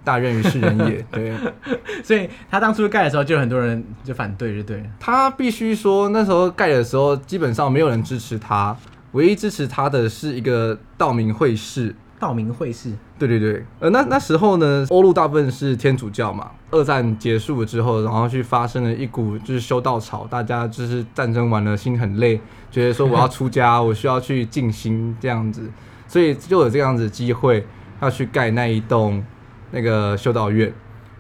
[0.02, 1.32] 大任于是人也，对。
[2.02, 4.82] 所以他当初盖的时候，就有很多人就反对，就对。
[4.98, 8.76] 他必须说，那时候盖的时候，基本上没有人支持他，
[9.12, 11.94] 唯一支持他的是一个道明会士。
[12.18, 16.50] 道明会士，对对对，呃，那那时候呢，欧陆大部分是天主教嘛。
[16.70, 22.38] 二战结束了之后，然后去发生了一股就是修道潮，大家就是战争完了，心很累，
[22.70, 25.70] 觉得说我要出家，我需要去静心这样子，
[26.06, 27.66] 所以就有这样子机会
[28.02, 29.24] 要去盖那一栋
[29.70, 30.72] 那个修道院。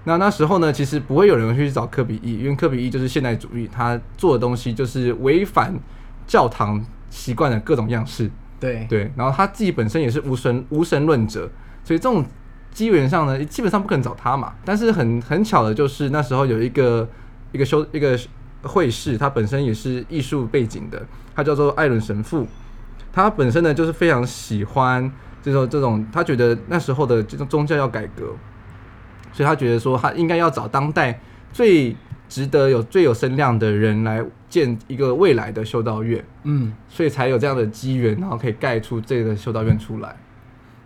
[0.04, 5.74] 那那时候呢，其实不会有人去找科比一，因为科比一就是现代主义，他做的东西就是违反
[6.26, 8.30] 教堂习惯的各种样式。
[8.60, 11.48] 对对，然后他自己本身也是无神无神论者，
[11.84, 12.24] 所以这种
[12.72, 14.54] 基本上呢，基本上不可能找他嘛。
[14.64, 17.08] 但是很很巧的就是那时候有一个
[17.52, 18.18] 一个修一个
[18.62, 22.46] 会士，他本身也是艺术背景的，他叫做艾伦神父。
[23.12, 25.10] 他本身呢就是非常喜欢
[25.42, 28.34] 这种这种，他觉得那时候的这种宗教要改革，
[29.32, 31.18] 所以他觉得说他应该要找当代
[31.52, 31.96] 最
[32.28, 40.14] 值得有最有声量的人来建一个未来的修道院，嗯，所以才有这样的机缘，然后可以盖出这个修道院出来。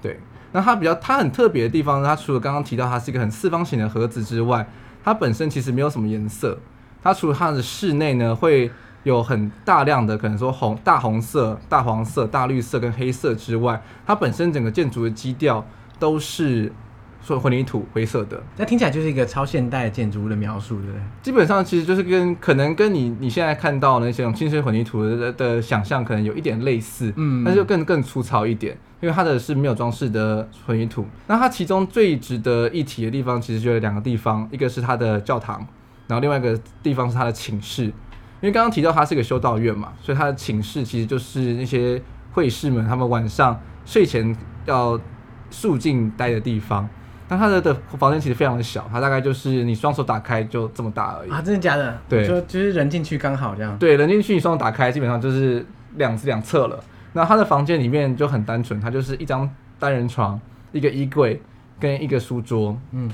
[0.01, 0.19] 对，
[0.53, 4.67] 那它比较它很特别的地方，它除了刚刚提到它是一个很四方形的盒子之外，
[5.03, 6.59] 它本身其实没有什么颜色。
[7.03, 8.71] 它除了它的室内呢会
[9.03, 15.67] 有很大量的可能说红、大红色、大黄色、大绿色跟黑色之外，它本身整个建筑的基调
[15.99, 16.73] 都是。
[17.23, 21.01] 说混凝土灰色的，那听起来就是一个超现代建筑物的描述，对不对？
[21.23, 31.07] 基本上其实就是跟可能跟你你现在看到那些清水混凝土的的，的想象可能有一点类似，嗯，但是就更更粗糙一点，因为它的是没有装饰的混凝土。
[31.29, 35.65] 那它其中最值得一提的地方，其实就有两个地方，一个是它的教堂，
[36.09, 37.85] 然后另外一个地方是它的寝室。
[37.85, 44.99] 因为刚刚提到它是一个修道院嘛，所以它的寝室其实就是那些会士们他们晚上睡前要
[45.49, 46.89] 肃静待的地方。
[47.33, 51.41] 那他的的房间其实非常的小，它大概就是你双手打开就这么大而已啊！
[51.41, 51.99] 真的假的？
[52.07, 53.75] 对，就就是人进去刚好这样。
[53.79, 55.65] 对，人进去你双手打开，基本上就是
[55.97, 56.79] 两两侧了。
[57.15, 60.39] 那他的房间里面就很单纯，它就是一张单人床、
[60.73, 61.41] 一个衣柜
[61.81, 63.11] 跟一个书桌，嗯，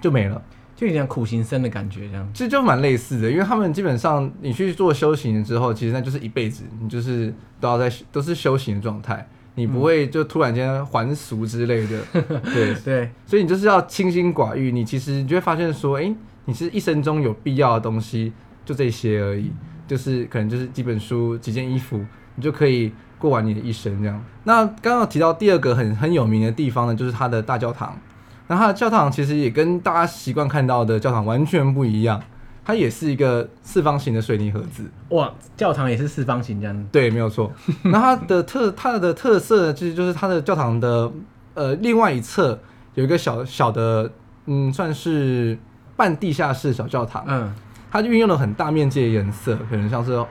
[0.00, 0.40] 就没了，
[0.76, 2.30] 就有点苦行僧的感觉这样。
[2.32, 9.28] 其实就蛮类似的，因为他们基本上你去做修行之后，其实那就是一辈子，你就是都要在都是修行的状态。
[9.58, 14.70] 你不会就突然间还俗之类的，嗯、对对，所以你就是要清心寡欲。
[14.70, 18.32] 你其实你就会发现说，哎、欸，你是一生中有必要的东西
[18.64, 19.50] 就这些而已，
[19.88, 21.98] 就是可能就是几本书、几件衣服，
[22.36, 24.24] 你就可以过完你的一生这样。
[24.44, 27.98] 那刚刚提到第二个很很有名的地方呢，就是它的大教堂。
[28.46, 32.22] 那它的教堂其实也跟大家习惯看到的教堂完全不一样。
[32.68, 35.32] 它也是一个四方形的水泥盒子，哇！
[35.56, 36.86] 教堂也是四方形这样。
[36.92, 37.50] 对，没有错。
[37.84, 41.10] 那它的特它的特色呢，其实就是它的教堂的
[41.54, 42.60] 呃另外一侧
[42.92, 44.12] 有一个小小的
[44.44, 45.58] 嗯，算是
[45.96, 47.24] 半地下室小教堂。
[47.26, 47.50] 嗯，
[47.90, 50.22] 它就运用了很大面积的颜色，可能像是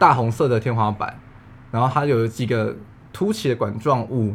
[0.00, 1.16] 大红色的天花板，
[1.70, 2.74] 然后它有几个
[3.12, 4.34] 凸起的管状物，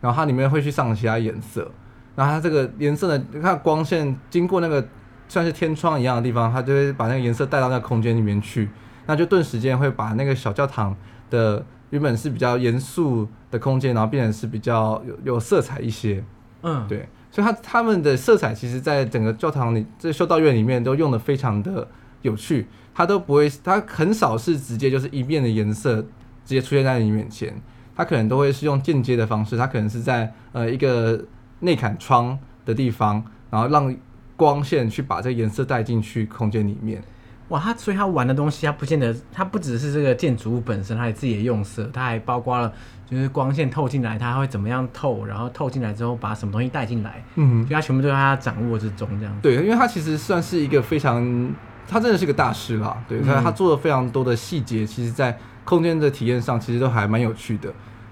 [0.00, 1.70] 然后它里面会去上其他颜色，
[2.16, 4.84] 然后它这个颜色呢，你看光线经过那个。
[5.30, 8.68] 像是天窗一样的地方，它就会把那个颜色带到那个空间里面去，
[9.06, 10.94] 那就顿时间会把那个小教堂
[11.30, 16.24] 的原本是比较严肃的空间，然后变成是比较有有色彩一些。
[16.62, 21.86] 嗯，对，所以它他们的色彩其实在整个教堂里，这修道院里面都用的非常的
[22.22, 27.54] 有趣，它都不会，它很少是直接就是一面的颜色直接出现在你面前，
[27.94, 31.24] 它可能都会是用间接的方式，它可能是在呃一个
[31.60, 33.96] 内砍窗的地方，然后让。
[34.40, 37.02] 光线去把这个颜色带进去空间里面，
[37.48, 42.72] 哇，他所以他玩的东西，他不见得，他不只是这个建筑物本身，他有自己的用色，他还包括了
[43.04, 49.38] 就是光线透进来，他会怎么样透，然后透进来之后把什么东西带进来，嗯，就他全部都在他掌握之中这样。
[49.42, 51.52] 对，因为他其实算是一个非常，
[51.86, 57.70] 他真的是个大师啦，对，所以他做了非常多的细节，其实在空间的体验上其实都还蛮有趣的。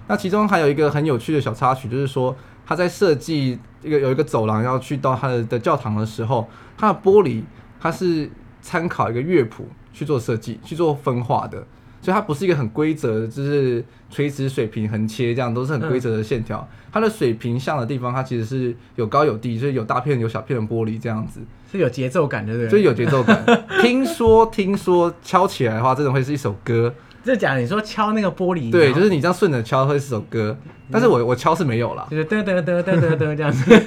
[0.09, 2.37] 那其中还有一个很有趣的小插曲，就是说。
[2.69, 7.43] 他在设计一个有一个走廊要去到他的的教堂的时候，他的玻璃
[7.81, 11.67] 他是参考一个乐谱去做设计去做分化的，
[12.03, 16.69] 所以它不是一个很规则的，就是垂直水平横切这样都是很规则的线条。
[16.93, 21.41] 它的水平向的地方，它其实是有高有低，就是有大片有小片的玻璃这样子，
[21.73, 22.71] 是有节奏感的，对不对？
[22.71, 23.43] 所以有节奏感。
[23.81, 26.93] 听说听说敲起来的话，真的会是一首歌。
[27.29, 30.57] 这讲你说敲那个玻璃，对，就是你这样顺着敲会是首歌，
[30.91, 33.65] 但是我我敲是没有啦，就是噔噔噔噔噔噔这样子，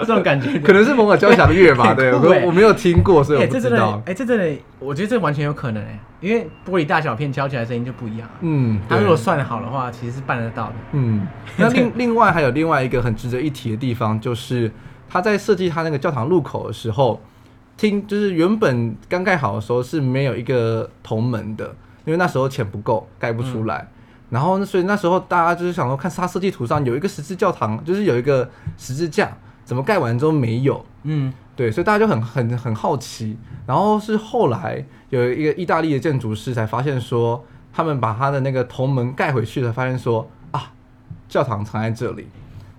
[0.00, 4.00] 这种感觉，可能是某个交响乐吧， 对，我我没有听过，所以我不知道。
[4.06, 8.28] 哎，这真的，我觉得这完全有可能哎，因为玻璃大小片敲起来声音就不一样。
[8.42, 10.74] 嗯，他如果算好的话，其实是办得到的。
[10.92, 11.26] 嗯，
[11.58, 14.70] 那另另外还有另外一个很值得一提的地方，就是
[15.10, 17.20] 他在设计他那个教堂入口的时候，
[17.76, 21.74] 听就是原本刚盖好的时候是没有一个铜门的。
[22.08, 23.92] 因为那时候钱不够，盖不出来，嗯、
[24.30, 29.30] 然后所以那时候大家就是想说，看他设计图上有一个十字教堂，就是有一个十字架，
[29.62, 30.82] 怎么盖完之后没有？
[31.02, 33.36] 嗯，对，所以大家就很很很好奇。
[33.66, 37.44] 然后是后来有一个意大利的建筑师才发现说，
[37.74, 40.72] 他们把他的那个铜门盖回去了，发现说啊，
[41.28, 42.26] 教堂藏在这里。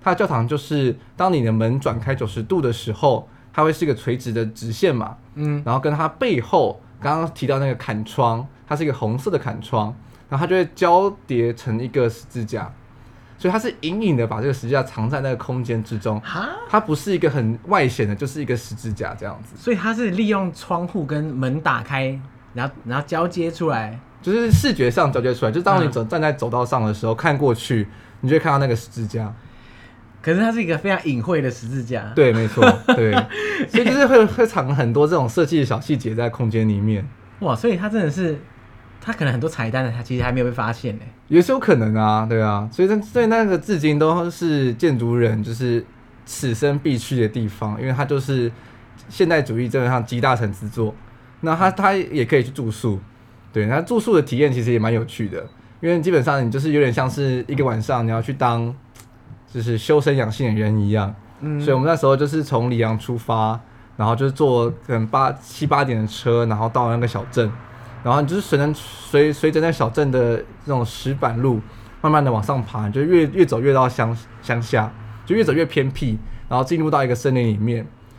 [0.02, 8.44] 他的教堂就是当你的门转开九十度的时候，它会是一个垂直的直线嘛，嗯，然后跟它背后刚刚提到那个坎窗。
[8.70, 9.94] 它是一个红色的砍窗，
[10.30, 12.72] 然后它就会交叠成一个十字架，
[13.36, 16.22] 所以它是隐隐的把这个十字架藏在那个空间之中。
[16.70, 19.56] 它不是一个很外显的，就是一个十字架这样子。
[19.58, 22.18] 所以它是利用窗户跟门打开，
[22.54, 25.52] 然后然后交接出来，就是视觉上交接出来。
[25.52, 27.88] 就当你走站在走道上的时候，看过去，
[28.22, 29.34] 你就会看到那个十字架。
[30.22, 32.12] 可是它是一个非常隐晦的十字架。
[32.14, 32.62] 对，没错，
[32.94, 33.12] 对，
[33.70, 37.08] 所以就是会会藏很多这种设计的小细节在空间里面。
[37.40, 38.38] 哇，所以它真的是，
[39.02, 41.02] 它可能很多彩蛋的，他其实还没有被发现呢。
[41.28, 45.86] 也是有可能啊，对啊，所以那所以那个至今都是建筑人就是
[46.26, 48.52] 此生必去的地方，因为它就是
[49.08, 50.94] 现代主义基本上集大成之作。
[51.42, 53.00] 那他他也可以去住宿，
[53.54, 55.42] 对，那住宿的体验其实也蛮有趣的，
[55.80, 58.76] 因为基本上你就是有点像是一个晚上你要去当
[59.48, 63.58] 就是修身养性的人一样，嗯，所以我们那时候就是从里昂出发，
[63.96, 67.50] 然后就是坐可能八七八点的车，然后到那个小镇，
[68.04, 71.60] 然后你就是随着随随着那小镇的这种石板路，
[72.02, 74.92] 慢慢的往上爬，就越越走越到乡乡下，
[75.26, 77.78] 就越走越偏僻，然后进入到一个森林里面，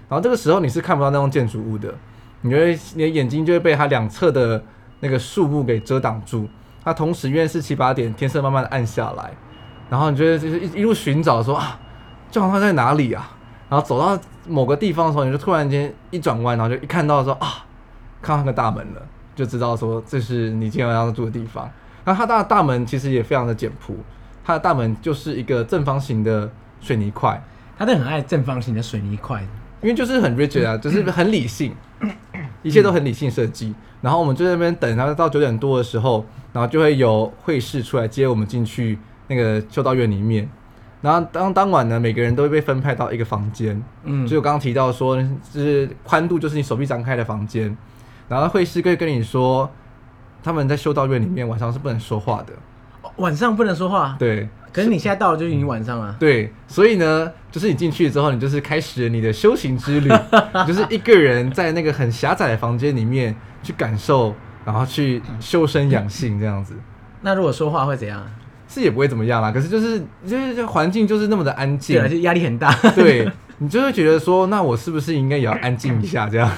[0.08, 1.94] 然后这个时候你是看不到那栋建筑物的。
[2.42, 4.62] 你觉得你的眼睛就会被它两侧的
[5.00, 6.48] 那个树木给遮挡住。
[6.82, 9.30] 它同时因为是七八点，天色慢慢的暗下来，
[9.90, 11.78] 然后你觉得就是一一路寻找说啊，
[12.30, 13.30] 教堂在哪里啊？
[13.68, 14.18] 然后走到
[14.48, 17.66] 某个地方的时候，你就突然间一转弯，然后就一看到说啊，
[18.22, 19.02] 看到那个大门了，
[19.34, 21.70] 就知道说这是你今天要住的地方。
[22.04, 23.96] 那它大大门其实也非常的简朴，
[24.44, 26.50] 它的大门就是一个正方形的
[26.80, 27.42] 水泥块。
[27.78, 29.40] 他都很爱正方形的水泥块，
[29.80, 31.74] 因为就是很 rigid 啊， 就是很理性。
[32.62, 36.22] 一切都很理性设计，然后我们就在那边等，然后到九点多的时候，
[36.52, 40.46] 然后就会有会士出来接我们进去那个修道院里面。
[41.00, 45.16] 然后当当晚呢，每个人都会被分派到一个房间，嗯，就我刚刚提到说，
[45.50, 47.74] 就是宽度就是你手臂张开的房间，
[48.30, 49.70] 然后会士可以跟你说，
[50.42, 52.52] 他们在修道院里面晚上是不能说话的，
[53.16, 54.48] 晚上不能说话，对。
[54.72, 60.08] 可是你现在到了就已经晚上了，对，所以呢，就是你进去之后，你就是开始了你的修行之旅，
[60.64, 64.32] 就是一个人在那个很狭窄的房间里面去感受，
[64.64, 66.74] 然后去修身养性这样子。
[67.22, 68.24] 那如果说话会怎样？
[68.68, 72.72] 是也不会怎么样啦，可是就是就是这环境就是那么的安静，对，就压力很大。
[72.94, 73.28] 对，
[73.58, 76.48] 你就会觉得说，那我是不是应该也要安静一下这样？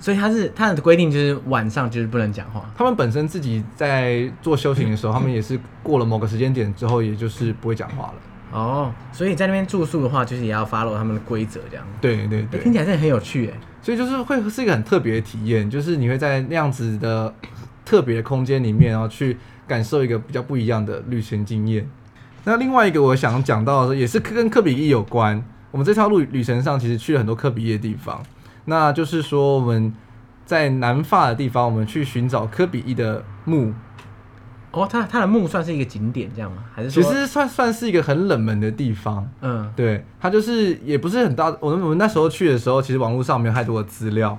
[0.00, 2.64] 所以他是他的规定就是晚上就是不能讲话。
[2.76, 8.14] 他们本身自己在做修行的时候，他们也是过了某个时间点之后，也就是不会讲话了。
[8.50, 11.86] 哦，所以在那边住宿的话，就是也要 follow 他们的规则这样。
[12.00, 13.52] 对对对，听起来真的很有趣哎。
[13.82, 17.34] 所以就是会是一个很特别的体验，就是你会在那样子的
[17.84, 19.36] 特别的空间里面，然后去
[19.66, 21.86] 感受一个比较不一样的旅行经验。
[22.44, 25.42] 那另外一个我想讲到的也是跟科比一有关。
[25.70, 28.22] 我们这条路旅程上其实去了很多科比一的地方。
[28.68, 29.92] 那就是说，我们
[30.44, 33.72] 在南法的地方，我们去寻找科比一的墓。
[34.70, 36.62] 哦，他他的墓算是一个景点，这样吗？
[36.74, 39.26] 还是其实算算是一个很冷门的地方。
[39.40, 41.46] 嗯，对，它就是也不是很大。
[41.60, 44.38] 我们我们那时候去的时候，其实网络上没有太多的资料。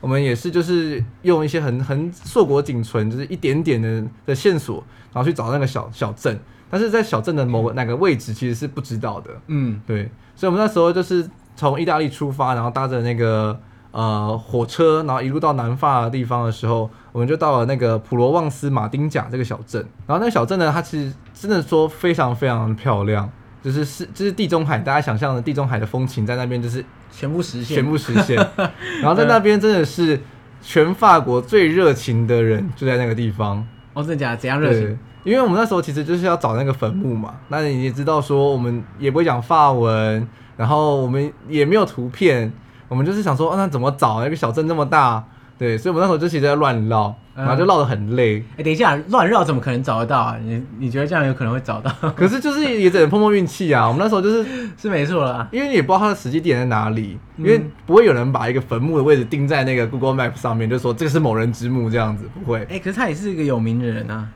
[0.00, 6.40] 我们也是就是用一些很很硕果仅存，就是一点点的的线索，然后去找那个小小镇。
[6.70, 9.30] 但是在小镇的某个哪个位置，其实是不知道的。
[9.48, 13.60] 嗯，对，所以我们那时候就是从意大利出发，然后搭着那个。
[13.96, 19.80] 呃，火车，然后一路到南法的地方的时候，我们就到了那个普罗旺斯马丁贾这个小镇。
[20.06, 23.26] 然后那个小镇呢，它其实真的说非常非常的漂亮，
[23.62, 28.36] 就是是就是地中海，大家想象的地中海的风情在那边就是全部实现，全部实现。
[29.00, 30.20] 然后在那边真的是
[30.60, 33.66] 全法国最热情的人就在那个地方。
[33.94, 34.36] 哦，真的假的？
[34.36, 34.98] 怎样热情？
[35.24, 37.36] 因为我们那时候其实就是要找那个坟墓嘛。
[37.48, 40.28] 那你也知道说，我们也不会讲法文，
[40.58, 42.52] 然后我们也没有图片。
[42.88, 44.26] 我们就是想说，哦，那怎么找？
[44.26, 45.24] 一个小镇那么大，
[45.58, 48.38] 对，所以我们那时候就其实在乱绕，然后就绕得很累。
[48.38, 50.36] 哎、嗯欸，等一下，乱绕怎么可能找得到啊？
[50.42, 51.90] 你你觉得这样有可能会找到？
[52.14, 53.86] 可是就是也只能碰碰运气啊。
[53.86, 62.60] 我们那时候就是 是没错啦，因为你也不知道它的实际地点在哪里，因为不会有人把一个坟墓的位置钉在那个 Google Map 上面，就说这个是某人之墓这样子，不会。
[62.60, 64.28] 哎、欸，可是他也是一个有名的人啊，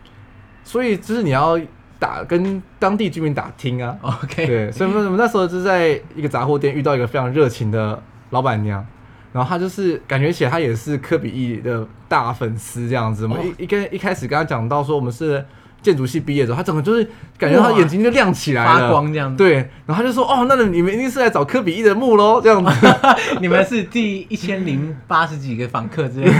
[0.64, 1.60] 所以就是你要
[1.98, 3.94] 打跟当地居民打听啊。
[4.00, 8.84] OK，对，所以我们那时候就在一个杂货店遇到一个非常热情的老板娘。
[9.32, 13.26] 然后她就是感觉起来，她也是科比一的大粉丝这样子。
[13.26, 15.44] 我们一一跟一开始跟她讲到说我们是
[15.82, 17.08] 建筑系毕业的时候，他整个就是
[17.38, 19.36] 感觉他眼睛就亮起来了，发光这样子。
[19.38, 19.54] 对，
[19.86, 22.70] 然后他就说：“哦，那你们一定是来找科比一的墓喽？”这样子，
[23.40, 26.30] 你们是第一千零八十几个访客之类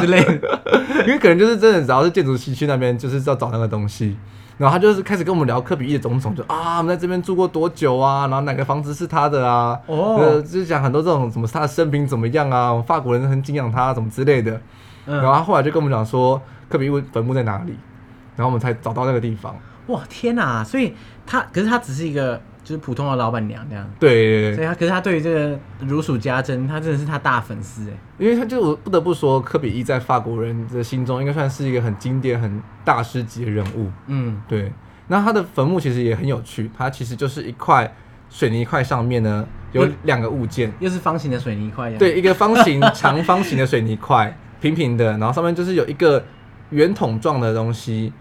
[0.00, 0.62] 之类的，
[1.06, 4.16] 因为可能就是真的，只要是建筑系去那边，就是要找那个东西。
[4.58, 8.26] 然后他就是开始跟我们聊科比一的种种，就啊，我们在这边住过多久啊？
[8.28, 9.78] 然后哪个房子是他的啊？
[9.86, 12.82] 哦，呃，就是讲很多这种什么他的生平怎么样啊？
[12.86, 14.60] 法国人很敬仰他，什么之类的。
[15.06, 17.76] 嗯，然后他后来就跟我们讲说，科比一坟墓在哪里？
[18.36, 19.54] 然后我们才找到那个地方。
[19.88, 20.64] 哇，天哪！
[20.64, 20.94] 所以
[21.26, 22.40] 他可是他只是一个。
[22.66, 25.56] 就是普通的老板娘这样，对，对，对，所以他可是他对于这个
[25.86, 33.88] 如数家珍，他真的是他大粉丝哎，因为他就我不得不说，科比一在法国人的心中应该算是一个很经典、很大师级的人物。
[34.08, 34.72] 嗯，对。
[35.06, 37.94] 那他的坟墓其实也很有趣，它其实就是一块
[38.28, 41.92] 水泥块上面呢有两个物件，又是方形的水泥块。
[41.92, 46.24] 对，一个方形长方形的水泥块， 平平的，然后上面就是有一个
[46.70, 48.12] 圆筒状的东西，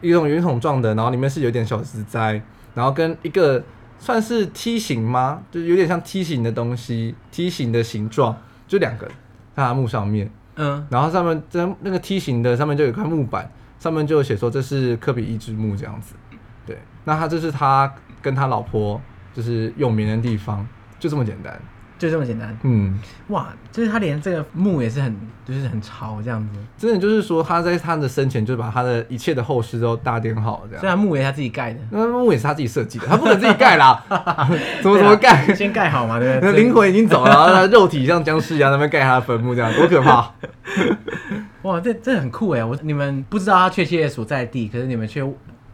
[0.00, 2.42] 一种圆筒状的，然后里面是有点小石栽，
[2.74, 3.62] 然后跟一个
[3.98, 5.42] 算是梯形吗？
[5.50, 8.36] 就是有点像梯形的东西，梯形的形状，
[8.68, 9.14] 就两个在
[9.56, 10.30] 它木上面。
[10.56, 16.14] 嗯，然后上面在那个梯形的上面就有一块木板，上面就写说这是科比一之木这样子。
[16.64, 17.92] 对，那他这是他
[18.22, 19.00] 跟他老婆
[19.34, 20.66] 就是永眠的地方，
[20.98, 21.60] 就这么简单，
[21.98, 22.56] 就这么简单。
[22.62, 26.58] 嗯，哇，就是他连这个墓也是很，就是很潮这样子。
[26.76, 30.80] 真的就是说他在他的生前就把他的一切的后事都打点好这样。
[30.80, 34.04] 虽然墓也是他自己盖的，那墓也是他自己设计的，他不能自己盖啦。
[34.82, 35.54] 怎么怎么盖？
[35.54, 36.52] 先盖好嘛，对不对？
[36.52, 40.30] 那灵魂已经走了，然后他肉体像僵尸一样在那边盖他的坟墓，这样多可怕！
[41.62, 42.64] 哇，这这很酷哎！
[42.64, 45.26] 我你们不知道他确切所在地，可是你们却。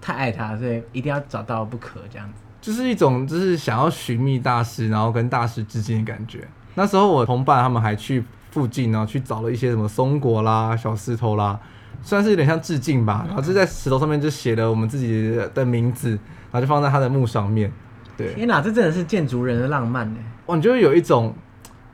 [0.05, 6.47] 太爱他，所以一定要找到不可，这样子，就是一种就是想要寻觅大师，然后跟大师致敬的感觉。
[6.75, 11.59] 那时候我同伴他们还去附近，然后去找了一些什么松果啦、小石头啦，
[12.03, 13.25] 算是有点像致敬吧。
[13.27, 16.11] 然后就在石头上面就写了我们自己的名字，
[16.51, 17.71] 然后就放在他的墓上面。
[18.17, 20.21] 对，天哪，这真的是建筑人的浪漫呢！
[20.47, 21.35] 哇，你就会有一种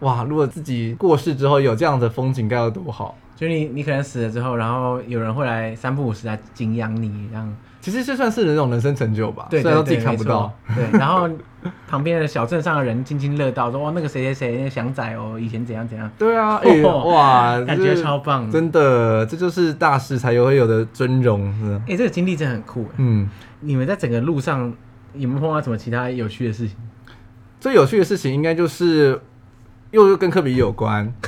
[0.00, 3.16] 哇，如果自己过世之后有这样的风景，该有多好！
[3.34, 7.56] 就你你可能死了之后，然后有人会来三不五时来敬仰你，这样。
[7.88, 10.52] 其实这算是那种人生成就吧，对，虽然说自己看不到。
[10.74, 11.28] 对， 然后
[11.88, 16.10] 旁边的小镇上的人津津乐道，说哇，那个谁谁谁，那个祥仔哦，以前怎样怎样。
[16.18, 16.60] 对啊，
[17.04, 21.52] 哇，感觉超棒，真的，这就是大师才有会有的尊荣。
[21.86, 22.86] 哎、欸，这个经历真的很酷。
[22.96, 23.28] 嗯，
[23.60, 24.72] 你们在整个路上
[25.14, 26.76] 有没有碰到什么其他有趣的事情？
[27.60, 29.20] 最有趣的事情应该就是。
[29.90, 31.10] 又跟科比有关，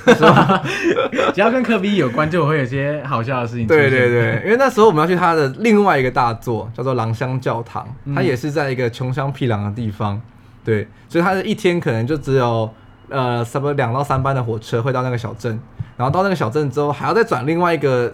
[1.33, 3.67] 只要跟科比有关，就会有些好笑的事情。
[3.67, 10.21] 对对对，因为那时候我们要去他的另外一个大作，叫做狼乡教堂，它也是在一个穷乡僻壤的地方。
[10.63, 12.71] 对，所以他的一天可能就只有
[13.09, 15.59] 呃什么两到三班的火车会到那个小镇，
[15.97, 18.13] 然后到那个小镇之后还要再转另外一个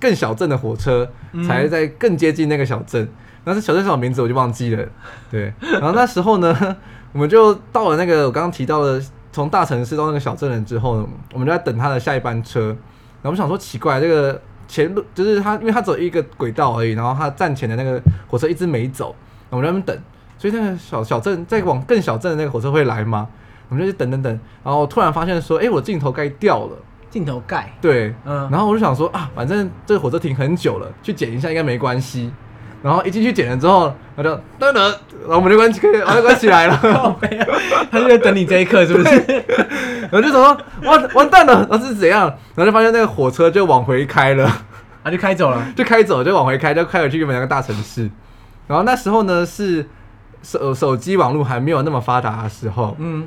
[0.00, 1.08] 更小镇的火车，
[1.46, 3.08] 才在更接近那个小镇。
[3.44, 4.84] 但是小镇什么名字我就忘记了。
[5.30, 6.76] 对，然后那时候呢，
[7.12, 9.00] 我们就到了那个我刚刚提到的。
[9.36, 12.68] 从大城市到那个小镇了之后呢，我们就在等他的下一班车。
[12.68, 16.92] 然后我们想说奇怪，这个前路就是他，因为他走一个轨道而已。
[16.92, 19.14] 然后他站前的那个火车一直没走，
[19.50, 19.98] 我们在那边等。
[20.38, 23.28] 所以那个小小镇再往更小镇的那个火车会来吗？
[23.68, 24.40] 我们就去等等等。
[24.64, 26.76] 然后突然发现说，哎，我镜头盖掉了。
[27.10, 27.70] 镜头盖？
[27.82, 28.48] 对，嗯。
[28.50, 32.32] 然后我就想说啊，反正这个火车停很久了，去捡一下应该没关系。
[32.82, 36.78] 然后一进去捡了之后，他就噔噔，然后我们就关起，然后就关起来了。
[37.90, 39.44] 他就在等你这一刻，是不是？
[40.10, 42.28] 然后就说完完蛋了，然后是怎样？
[42.54, 44.50] 然后就发现那个火车就往回开了，
[45.02, 48.08] 他就开走了，就开走，就往回开，就开回去原本那个大城市。
[48.68, 49.88] 然后那时候呢，是
[50.42, 53.26] 手手机网络还没有那么发达的时候，嗯，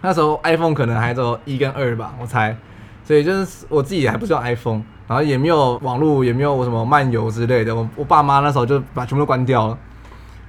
[0.00, 2.56] 那时候 iPhone 可能还只有一跟二吧，我猜。
[3.04, 4.82] 所以就是我自己还不知道 iPhone。
[5.06, 7.74] 然后也没有网络，也没有什么漫游之类的。
[7.74, 9.78] 我我爸妈那时候就把全部都关掉了，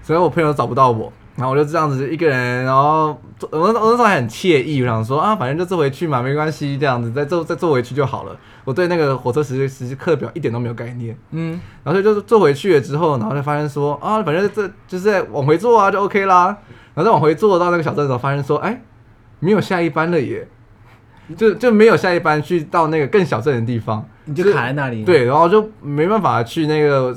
[0.02, 1.12] 所以我朋友都找不到我。
[1.36, 3.16] 然后我就这样子一个人，然后
[3.52, 8.36] 我我那时候还很惬意，我想说啊，反正就坐回去嘛，没关系，这样子再坐再坐回去就好了。
[8.66, 11.62] 我对那个火车时时刻表一点都没有概念，嗯。
[11.84, 16.46] 然后就坐回去了之后，然后就发现说啊，反正这就是在往回坐啊，就 OK 啦。
[16.96, 18.82] 然后再往回坐到那个小镇的时候，发现说，哎，
[19.40, 20.48] 没有下一班了耶，
[21.38, 24.04] 就就没有下一班去到那个更小镇的地方。
[24.28, 27.16] 你就卡在那里，对，然后就没办法去那个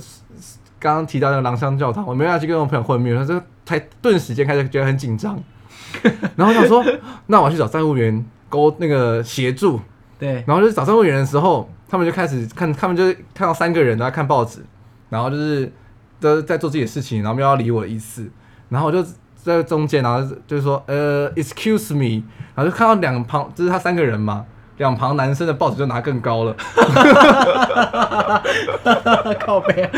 [0.79, 5.39] 刚刚提到那个狼香教堂，我没办法去跟我朋友会面，他就才顿时间开始觉得很紧张，
[6.37, 6.85] 然后想说，
[7.27, 9.81] 那我要去找站务员沟那个协助，
[10.19, 13.05] 对，然后就找站务员的时候，他们就开始看，他们就
[13.35, 14.61] 看到三个人都在看报纸，
[15.09, 15.71] 然后就是
[16.21, 18.31] 都在做自己的事情，然后没有要理我的意思，
[18.69, 19.05] 然后我就
[19.37, 22.23] 在中间，然后就是说，呃，excuse me，
[22.55, 24.47] 然后就看到两旁，就是他三个人嘛。
[24.81, 26.57] 两旁男生的报纸就拿更高了，
[29.39, 29.91] 靠背，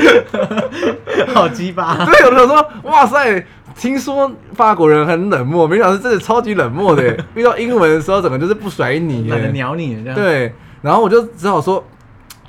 [1.33, 2.05] 好鸡巴。
[2.05, 7.17] 对，有的人说，哇塞，听说法国人很冷漠，没想到真的超级冷漠的。
[7.35, 10.19] 遇到英文的时候，怎么就是不甩你，懒得鸟你这样。
[10.19, 11.85] 对，然后我就只好说，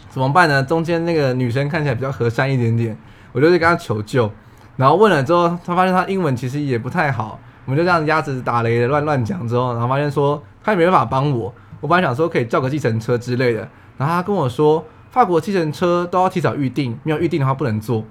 [0.09, 0.63] 怎么办呢？
[0.63, 2.97] 中间那个女生看起来比较和善一点点，
[3.31, 4.27] 我就去跟她求救。
[4.75, 11.53] 然后问了之后，她发现她英文其实也不太好，我们就这样鸭子打雷的乱乱讲之后，然后发现说她也没办法帮我。
[11.84, 13.67] 我本来想说可以叫个计程车之类的，
[13.97, 18.05] 然后他跟我说，法国计程车都要提早预定，没有预定的话不能坐。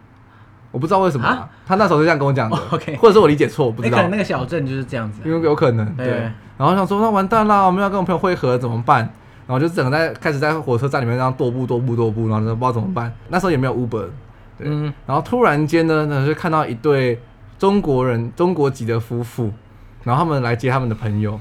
[0.71, 2.57] 我不知道为什么、啊，啊、他那时候就这样跟我讲的。
[2.57, 3.97] Oh, OK，或者是我理解错，我不知道。
[3.97, 6.07] 可能那个小镇就是这样子、啊，因为有可能对。
[6.07, 9.01] 对然后想说那完蛋啦，我们要跟我朋友会合怎么办？
[9.47, 13.11] 然后就整个在开始在火车站里面这样踱步踱步踱步，然后就不知道怎么办。
[13.29, 14.09] 那时候也没有 Uber，
[14.59, 14.67] 对。
[14.69, 17.19] 嗯、然后突然间呢，就看到一对
[17.59, 19.51] 中国人中国籍的夫妇，
[20.05, 21.41] 然后他们来接他们的朋友，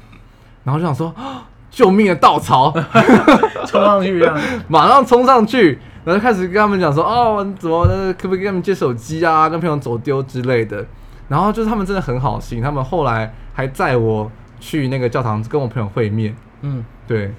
[0.64, 1.14] 然后就想说
[1.72, 2.72] 救命的稻草，
[3.66, 7.88] 冲上去一样，马上冲上去，然后就开始跟他们讲说哦，怎么
[8.20, 10.86] 可不可以给他们借手机啊，跟朋友走丢之类的。
[11.30, 16.36] 然后就是他们真的很好心，他们后来还载我去那个教堂跟我朋友会面。
[16.60, 17.32] 嗯，对。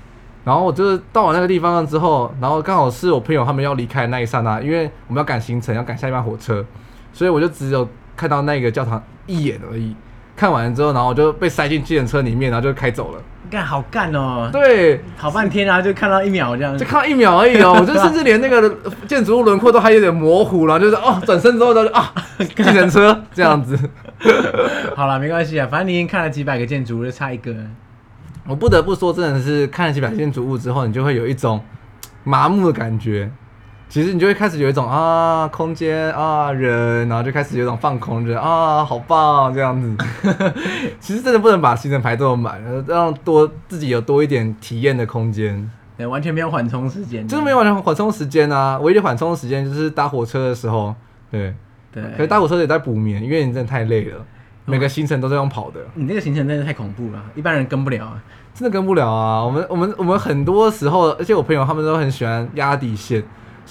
[0.45, 6.65] 然后我就是到了那个地方了之后，然后刚好是我朋友他们要离开那一刹那，因为我们要赶行程，要赶下一班火车，
[7.13, 9.95] 所以我就只有看到那个教堂一眼而已。
[10.43, 13.23] 看完之后，然后我就被塞进计程车里面，然后就开走了。
[13.49, 14.51] 干好干哦！
[14.53, 17.77] 对，好半天啊，就看到一秒这样，就看到一秒而已哦。
[17.79, 18.77] 我就 甚至连那个
[19.07, 22.13] 建筑物轮廓都还有点模糊了，就是哦，转身之后就啊，
[22.57, 23.79] 计程车这样子。
[24.97, 27.55] 好了，没关系啊，反正你已经看了几百个建筑物，就差一个。
[28.49, 31.63] 我不得不说，真的是看了几百个建筑物之后，你就会有一种
[32.25, 33.31] 麻木的感觉。
[33.93, 39.95] 其实你就会开始有一种啊，空间啊，人，然后就开始有一种放空，觉得啊，好棒这样子。
[40.99, 45.71] 其实真的不能把行程排这么满，让多自己有多一点体验的空间。
[45.99, 48.79] 对，完全没有缓冲时间，就是没有完全缓冲时间啊。
[48.79, 50.95] 唯一的缓冲时间就是搭火车的时候，
[51.31, 51.55] 对
[51.93, 52.03] 对。
[52.17, 54.25] 可是搭火车也在补眠，因为你真的太累了，
[54.65, 55.79] 每个行程都在用跑的。
[55.93, 58.25] 你那个行程真的太恐怖了，一般人跟不了啊，
[58.55, 59.45] 真的跟不了啊。
[59.45, 63.23] 我们我们我们很多时候，而且我朋友他们都很喜欢压底线。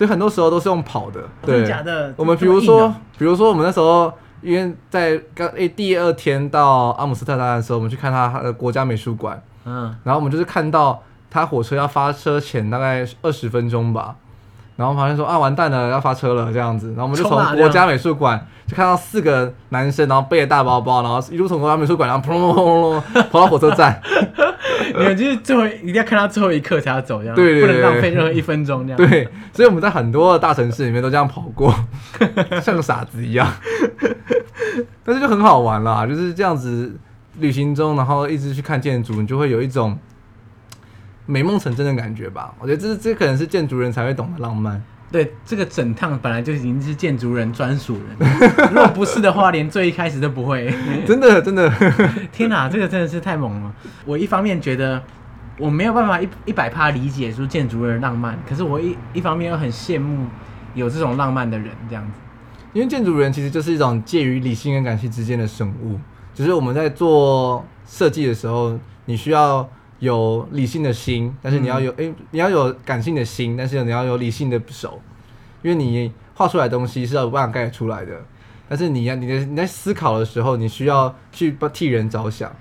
[0.02, 1.64] 所以很多时候都是用跑的，对。
[1.64, 2.12] 假的？
[2.18, 14.16] 我们比如说，比如说我们那时候，因为在刚诶第二天到阿姆斯特丹的时候，我们去看他的国家美术馆，嗯，然后我们就是看到他火车要发车前大概二十分钟吧。
[14.76, 24.02] 然后发现说啊，完蛋了，要发车了这样子，然后我们就从国家美术馆就看到四个男生，然后背着大包包，然后一路从国家美术馆，然后砰砰砰砰跑到火车站。
[24.98, 28.98] 你们就是最后一定要看到最后一刻才要走，这样对，对，对，不能浪费任何一分钟这样。
[28.98, 31.74] 对，所以我们在很多的大城市里面都这样跑过，
[32.62, 33.48] 像个傻子一样。
[35.04, 36.96] 但是就很好玩啦，就是这样子
[37.40, 39.98] 旅行中，然后一直去看建筑，你就会有一种。
[41.28, 44.84] 美梦成真的感觉吧，我觉得这这可能是建筑人才会懂的浪漫。
[45.12, 48.30] 对，这个整趟本来就已经是建筑人专属人，
[48.72, 50.74] 如果不是的话，连最一开始都不会。
[51.06, 51.70] 真 的真的，
[52.32, 53.74] 天哪，这个真的是太猛了。
[54.06, 55.04] 我一方面觉得
[55.58, 60.28] 我没有办法一一百趴理解说建筑人的浪漫，可是我一一方面又很羡慕
[60.76, 62.20] 有这种浪漫的人这样子。
[62.72, 66.00] 因为建筑人其实就是一种介于理性跟感性之间的生物，
[66.34, 69.70] 只是我们在做设计的时候，你需要。
[70.02, 75.00] 有理性的心，但是你要有诶、嗯欸，你要有感性的心，但是你要有理性的手，
[75.62, 78.20] 因为你画出来的东西是要有办法盖出来的。
[78.68, 82.52] 但是你要你的你在思考的时候，你需要去替人着想，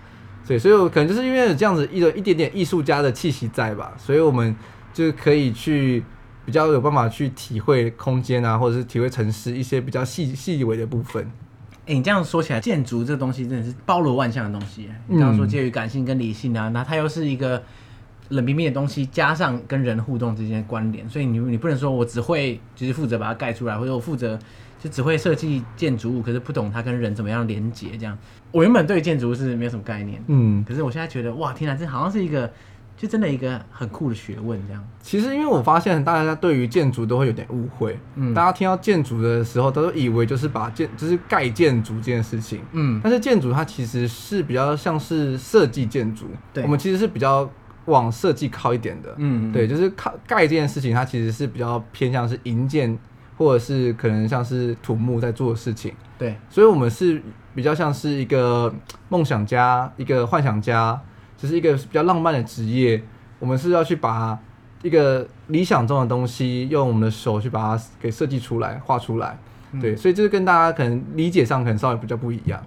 [0.46, 4.54] 对，所以我可能就是因为有这样子一个一点点艺术家的气息在吧，所以我们
[4.92, 6.04] 就可以去
[6.44, 11.30] 比较有办法去体会空间啊，或者是体会城市一些比较细细微的部分。
[11.90, 14.88] 欸、你这样说起来，建筑这个东西真的是包罗万象的东西。
[15.08, 17.60] 你刚刚说介于感性跟理性啊，那它又是一个
[18.28, 24.38] 冷冰冰的东西，加上跟人互动之间的关联，所以你你不能说我只会就是负责把它盖出来，或者我负责
[24.80, 27.88] 就只会设计建筑物，可是不懂它跟人怎么样连接。
[27.98, 28.16] 这样，
[28.52, 32.50] 我原本对建筑是没有什么概念，嗯，可是我现在觉得哇，天哪，这好像是一个。
[33.00, 34.88] 就真的一个很酷的学问，这样。
[35.00, 47.48] 其实，因为我发现大家对于建筑都会有点误会，嗯，大家听到建筑的时候，都以为就是把建，就是盖建筑这件事情，嗯，但是建筑它其实是比较像是设计建筑，对，我们其实是比较
[47.86, 52.98] 往设计靠一点的，嗯，对，就是靠盖这件事情，它其实是比较偏向是营建，
[53.38, 57.22] 或者是可能像是土木在做的事情，对，所以我们是
[57.54, 58.70] 比较像是一个
[59.08, 61.00] 梦想家，一个幻想家。
[61.40, 63.02] 只是一个比较浪漫的职业，
[63.38, 64.38] 我们是要去把
[64.82, 69.38] 一个理想中的东西用我们的手去把它给设计出来、画出来，
[69.80, 72.62] 对，所以这是跟大家可能理解上可能稍微比较不一样。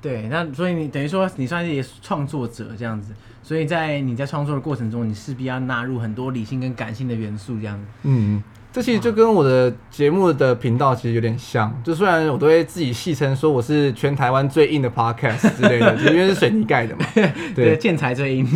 [0.00, 7.84] 对，那所以你等于说你算是一个创作者这样子，所以在你在创作的过程中，你势必要纳入很多理性跟感性的元素这样子。
[8.04, 8.42] 嗯。
[8.70, 17.04] 这其实就跟我的节目的频道其实有点像，就虽然我都会自己戏称说我是全台湾最硬的 podcast 之类的，就 因为是水泥盖的嘛，
[17.56, 18.46] 对，建材最硬。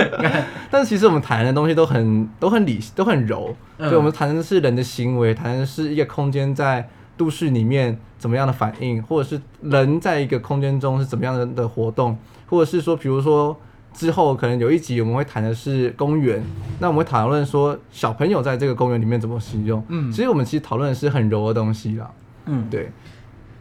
[0.70, 13.56] 但是其实我们谈的东西都很都很理都很柔，所以我们谈的是人的行为，谈的是一个空间在都市里面怎么样的反应，或者是人在一个空间中是怎么样的的活动，或者是说，比如说。
[13.94, 16.42] 之后可能有一集我们会谈的是公园，
[16.80, 19.82] 那我们会讨论说小朋友在这个公园里面怎么使用。
[19.88, 22.10] 嗯，其实我们其实讨论的是很柔的东西啦。
[22.46, 22.90] 嗯，对。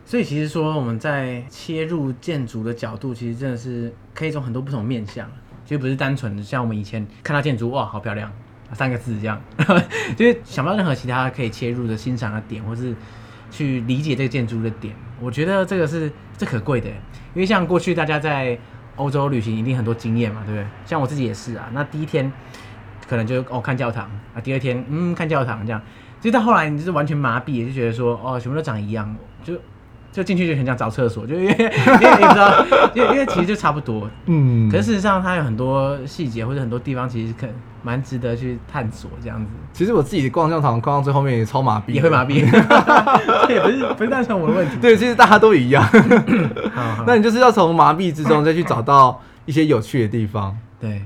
[0.05, 5.25] 所以其实说我们在切入建筑的角度，其实真的是可以从很多不同面向，
[5.63, 8.29] 其实不是单纯的像我们以前看到建筑哇好漂亮
[8.73, 9.41] 三个字这样，
[10.17, 12.93] 就是想不到任何其他可以切入的欣赏的点，或是
[13.49, 14.93] 去理解这个建筑的点。
[15.21, 18.59] 我觉得这个是最可贵的，因为像过去大家在
[18.95, 20.65] 欧洲旅行一定很多经验嘛，对不对？
[20.85, 21.69] 像我自己也是啊。
[21.73, 22.31] 那第一天
[23.07, 25.81] 可能就哦看教堂啊，第二天嗯看教堂这样，
[26.19, 29.53] 其实到后来你就是完全麻痹，就觉得说哦什么都长一样，就。
[30.13, 34.69] 就进去就很想找厕所，就因为 因为你知道，因为因为其实就差不多，嗯。
[34.69, 37.47] 可是事实上，它有很多细节或者很多地方，其实可
[37.81, 39.51] 蛮值得去探索这样子。
[39.73, 42.35] 其实我自己逛教堂逛到最后面也超麻痹，也会麻痹，
[43.49, 44.77] 也不是不是单纯我的问题。
[44.79, 45.83] 对，其实大家都一样。
[46.73, 50.55] 好好那你就是要从麻痹之中再去找到一些有趣的地方。
[50.79, 51.01] 对，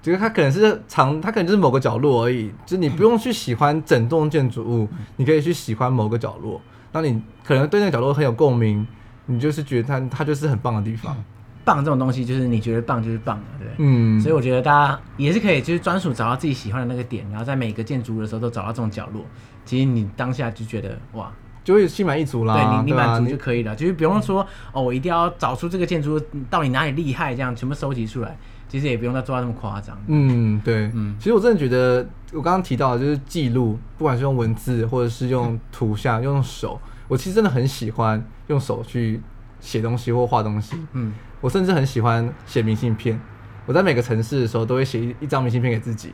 [0.00, 6.58] 就是它可能是长，它可能就是某个角落而已，就是你不用去喜欢整栋建筑物，你可以去喜欢某个角落。
[6.92, 8.86] 那你可能对那个角落很有共鸣，
[9.26, 11.16] 你就是觉得它它就是很棒的地方。
[11.64, 13.68] 棒这种东西，就是你觉得棒就是棒了，对。
[13.76, 14.18] 嗯。
[14.18, 19.22] 所以我觉得大家也是可以，就是专属找到自己喜欢的那个点，然后在每个建筑物的时候都找到这种角落。
[19.66, 21.30] 其实你当下就觉得哇，
[21.62, 22.54] 就会心满意足啦。
[22.54, 26.18] 对你，你满足就可以了，就是不用说哦，我一定要找出这个建筑
[26.48, 28.34] 到底哪里厉害，这样全部收集出来。
[28.68, 29.98] 其实也不用再做到那么夸张。
[30.06, 39.20] 嗯，对，嗯，其实我真的觉得，我刚刚提到的就是记录，不管是用文字或者是用 图像、用手，我其实真的很喜欢用手去
[39.58, 40.76] 写东西或画东西。
[40.92, 43.18] 嗯，我甚至很喜欢写明信片。
[43.64, 46.12] 我在每个城市的时候都会写一一张明信片给自己。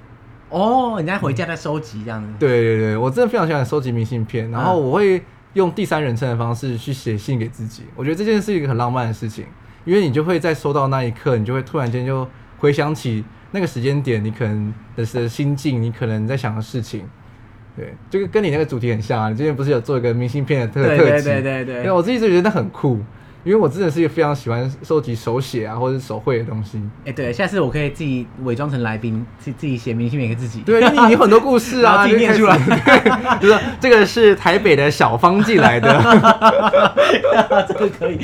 [0.50, 2.32] 哦，你在回家再收集这样子？
[2.38, 5.20] 对对对，我真的非常喜欢收集明信片，然后我会
[5.54, 7.82] 用第三人称的方式去写信给自己。
[7.96, 9.44] 我觉得这件事是一个很浪漫的事情，
[9.84, 12.24] 因为你就会在收到那一刻，你就会突然间就。
[12.64, 17.04] 回想起那个时间点，你可能的是心境，你可能在想的事情，
[17.76, 19.28] 对，这个跟你那个主题很像啊。
[19.28, 20.96] 你之前不是有做一个明信片的特特辑？
[20.96, 21.92] 对对对对对。
[21.92, 22.98] 我自己就觉得很酷，
[23.44, 26.78] 因为我真的是一个非常喜欢收集手写啊或者是手绘的东西。
[27.00, 30.62] 哎、欸，对，下次我可以自己伪装成来宾，自自己写明信片给自己。
[30.62, 32.58] 对，你有很多故事啊， 自己念出来。
[33.40, 35.92] 就是这个是台北的小方寄来的，
[37.68, 38.18] 这个可以。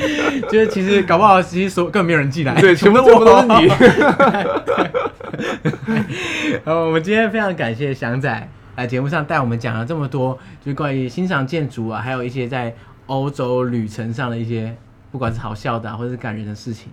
[0.51, 3.69] 就是其实搞不好，其实说根本没有人寄来，对，全部全部都是你。
[6.65, 12.75] 好，我们今天非常感谢翔仔来节目上带我们讲了这么多，就是关于欣赏建筑啊，还有一些在
[13.07, 14.75] 欧洲旅程上的一些，
[15.11, 16.91] 不管是好笑的、啊、或者是感人的事情，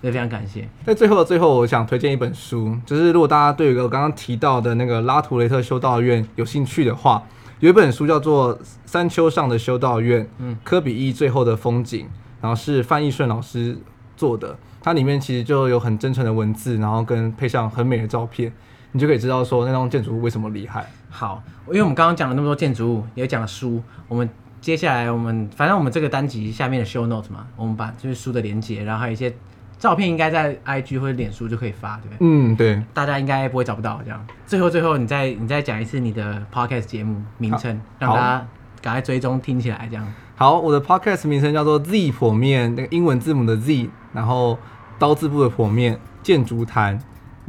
[0.00, 0.68] 也非常感谢。
[0.84, 7.22] 在最后的最后，我想推荐一本书，就是如果大家对于我刚刚提到的那个拉图雷特修道院有兴趣的话，
[7.60, 8.56] 有一本书叫做
[8.86, 12.06] 《山丘上的修道院》，嗯，科比一最后的风景，
[12.40, 13.76] 然后是范逸顺老师
[14.16, 14.56] 做的。
[14.80, 18.50] 它里面其实就有很真诚的文字，然后跟配上很美的照片，
[18.92, 20.86] 你就可以知道说那栋建筑物为什么厉害。
[21.10, 24.26] 好，因为我们刚刚讲了那么多建筑物，也讲了书，我们
[24.60, 29.32] 接下来我们反正我们这个单集下面的 show note 嘛，我们把就是书的连接，然后还有一些
[29.78, 32.16] 照片，应该在 IG 或者脸书就可以发，对不对？
[32.20, 34.26] 嗯，对，大家应该不会找不到这样。
[34.46, 38.46] 最后最后，你再你再讲一次你的 podcast 节目名称，让大家
[38.82, 40.06] 赶快追踪听起来这样。
[40.34, 44.58] 好，我的 podcast 名称叫做 Z 剖面，那个英文字母的 Z，然后
[44.98, 46.98] 刀字部的剖面建筑谈。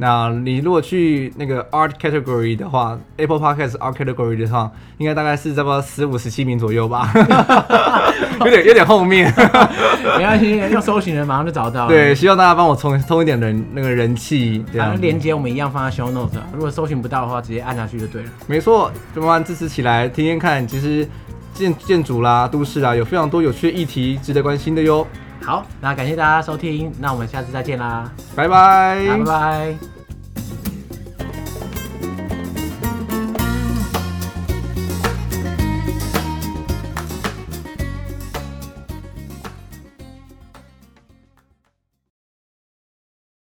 [0.02, 7.12] 那你如果去那个 Art Category 的话，Apple Podcast Art Category 的话，应该大概是差不多十五、十七名左右吧，
[8.40, 9.30] 有点有点后面，
[10.16, 11.86] 没关系，用搜寻人马上就找到。
[11.86, 14.64] 对，希望大家帮我充充一点人那个人气。
[14.74, 18.30] 反正链接我们一样放在 Show Notes，如果搜寻不到的话，直接按下去就对了。
[18.46, 21.06] 没错，就慢慢支持起来，天天看，其实。
[21.52, 25.06] 建建筑啦，都市啦，有非常多有趣的议题值得关心的哟。
[25.42, 29.99] 好，那感谢大家收听，那我们下次再见啦，拜拜，拜拜。